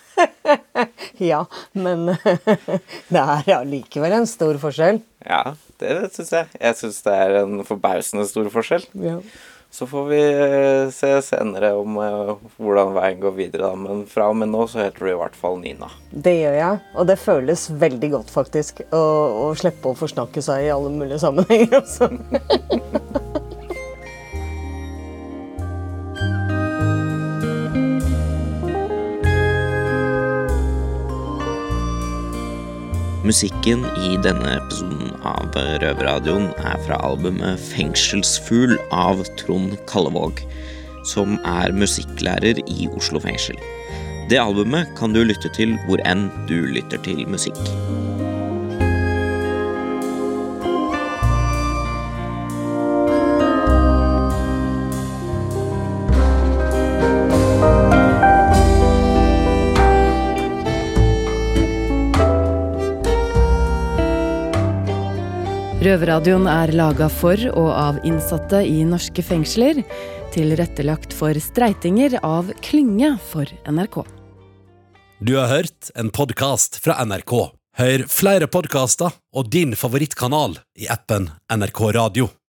Ja, 1.17 1.43
men 1.77 2.05
det 3.13 3.21
er 3.21 3.49
allikevel 3.55 4.13
en 4.17 4.27
stor 4.29 4.57
forskjell. 4.61 4.99
Ja, 5.25 5.55
det 5.81 5.95
syns 6.13 6.33
jeg. 6.33 6.51
Jeg 6.59 6.77
syns 6.79 7.01
det 7.05 7.15
er 7.25 7.39
en 7.43 7.63
forbausende 7.67 8.25
stor 8.29 8.49
forskjell. 8.53 8.85
Ja. 9.01 9.17
Så 9.73 9.87
får 9.89 10.03
vi 10.05 10.19
eh, 10.21 10.89
se 10.93 11.09
senere 11.25 11.71
om 11.73 11.95
eh, 11.97 12.33
hvordan 12.61 12.91
veien 12.93 13.23
går 13.23 13.33
videre, 13.39 13.71
da. 13.71 13.79
Men 13.79 14.03
fra 14.09 14.27
og 14.29 14.37
med 14.37 14.51
nå 14.53 14.67
så 14.69 14.83
heter 14.83 15.07
du 15.07 15.09
i 15.09 15.17
hvert 15.17 15.37
fall 15.37 15.57
Nina. 15.63 15.89
Det 16.13 16.35
gjør 16.35 16.59
jeg, 16.59 16.83
og 16.93 17.09
det 17.09 17.17
føles 17.21 17.65
veldig 17.81 18.11
godt, 18.13 18.29
faktisk. 18.35 18.83
Å, 18.93 19.01
å 19.47 19.49
slippe 19.57 19.89
å 19.89 19.97
forsnakke 19.97 20.45
seg 20.45 20.67
i 20.67 20.73
alle 20.75 20.93
mulige 20.93 21.23
sammenhenger. 21.25 21.81
Altså. 21.81 22.11
Musikken 33.23 33.85
i 34.03 34.17
denne 34.19 34.57
episoden 34.57 35.13
av 35.23 35.53
Røverradioen 35.55 36.49
er 36.59 36.81
fra 36.83 36.97
albumet 37.07 37.61
'Fengselsfugl' 37.69 38.75
av 38.91 39.21
Trond 39.39 39.77
Kallevåg, 39.87 40.41
som 41.07 41.37
er 41.47 41.71
musikklærer 41.71 42.59
i 42.67 42.89
Oslo 42.91 43.21
fengsel. 43.23 43.55
Det 44.27 44.41
albumet 44.43 44.91
kan 44.99 45.15
du 45.15 45.21
lytte 45.23 45.47
til 45.55 45.77
hvor 45.87 46.03
enn 46.03 46.27
du 46.51 46.65
lytter 46.75 46.99
til 47.07 47.23
musikk. 47.31 47.63
Røverradioen 65.83 66.45
er 66.47 66.71
laga 66.77 67.09
for 67.11 67.39
og 67.49 67.69
av 67.75 67.97
innsatte 68.07 68.61
i 68.63 68.85
norske 68.87 69.23
fengsler. 69.25 69.81
Tilrettelagt 70.31 71.11
for 71.17 71.35
streitinger 71.43 72.15
av 72.23 72.53
Klynge 72.63 73.09
for 73.31 73.49
NRK. 73.67 73.97
Du 75.19 75.33
har 75.35 75.51
hørt 75.51 75.91
en 75.99 76.13
podkast 76.13 76.79
fra 76.79 76.95
NRK. 77.03 77.35
Hør 77.81 78.05
flere 78.07 78.47
podkaster 78.47 79.11
og 79.35 79.51
din 79.51 79.75
favorittkanal 79.75 80.55
i 80.79 80.87
appen 80.93 81.27
NRK 81.51 81.83
Radio. 81.99 82.29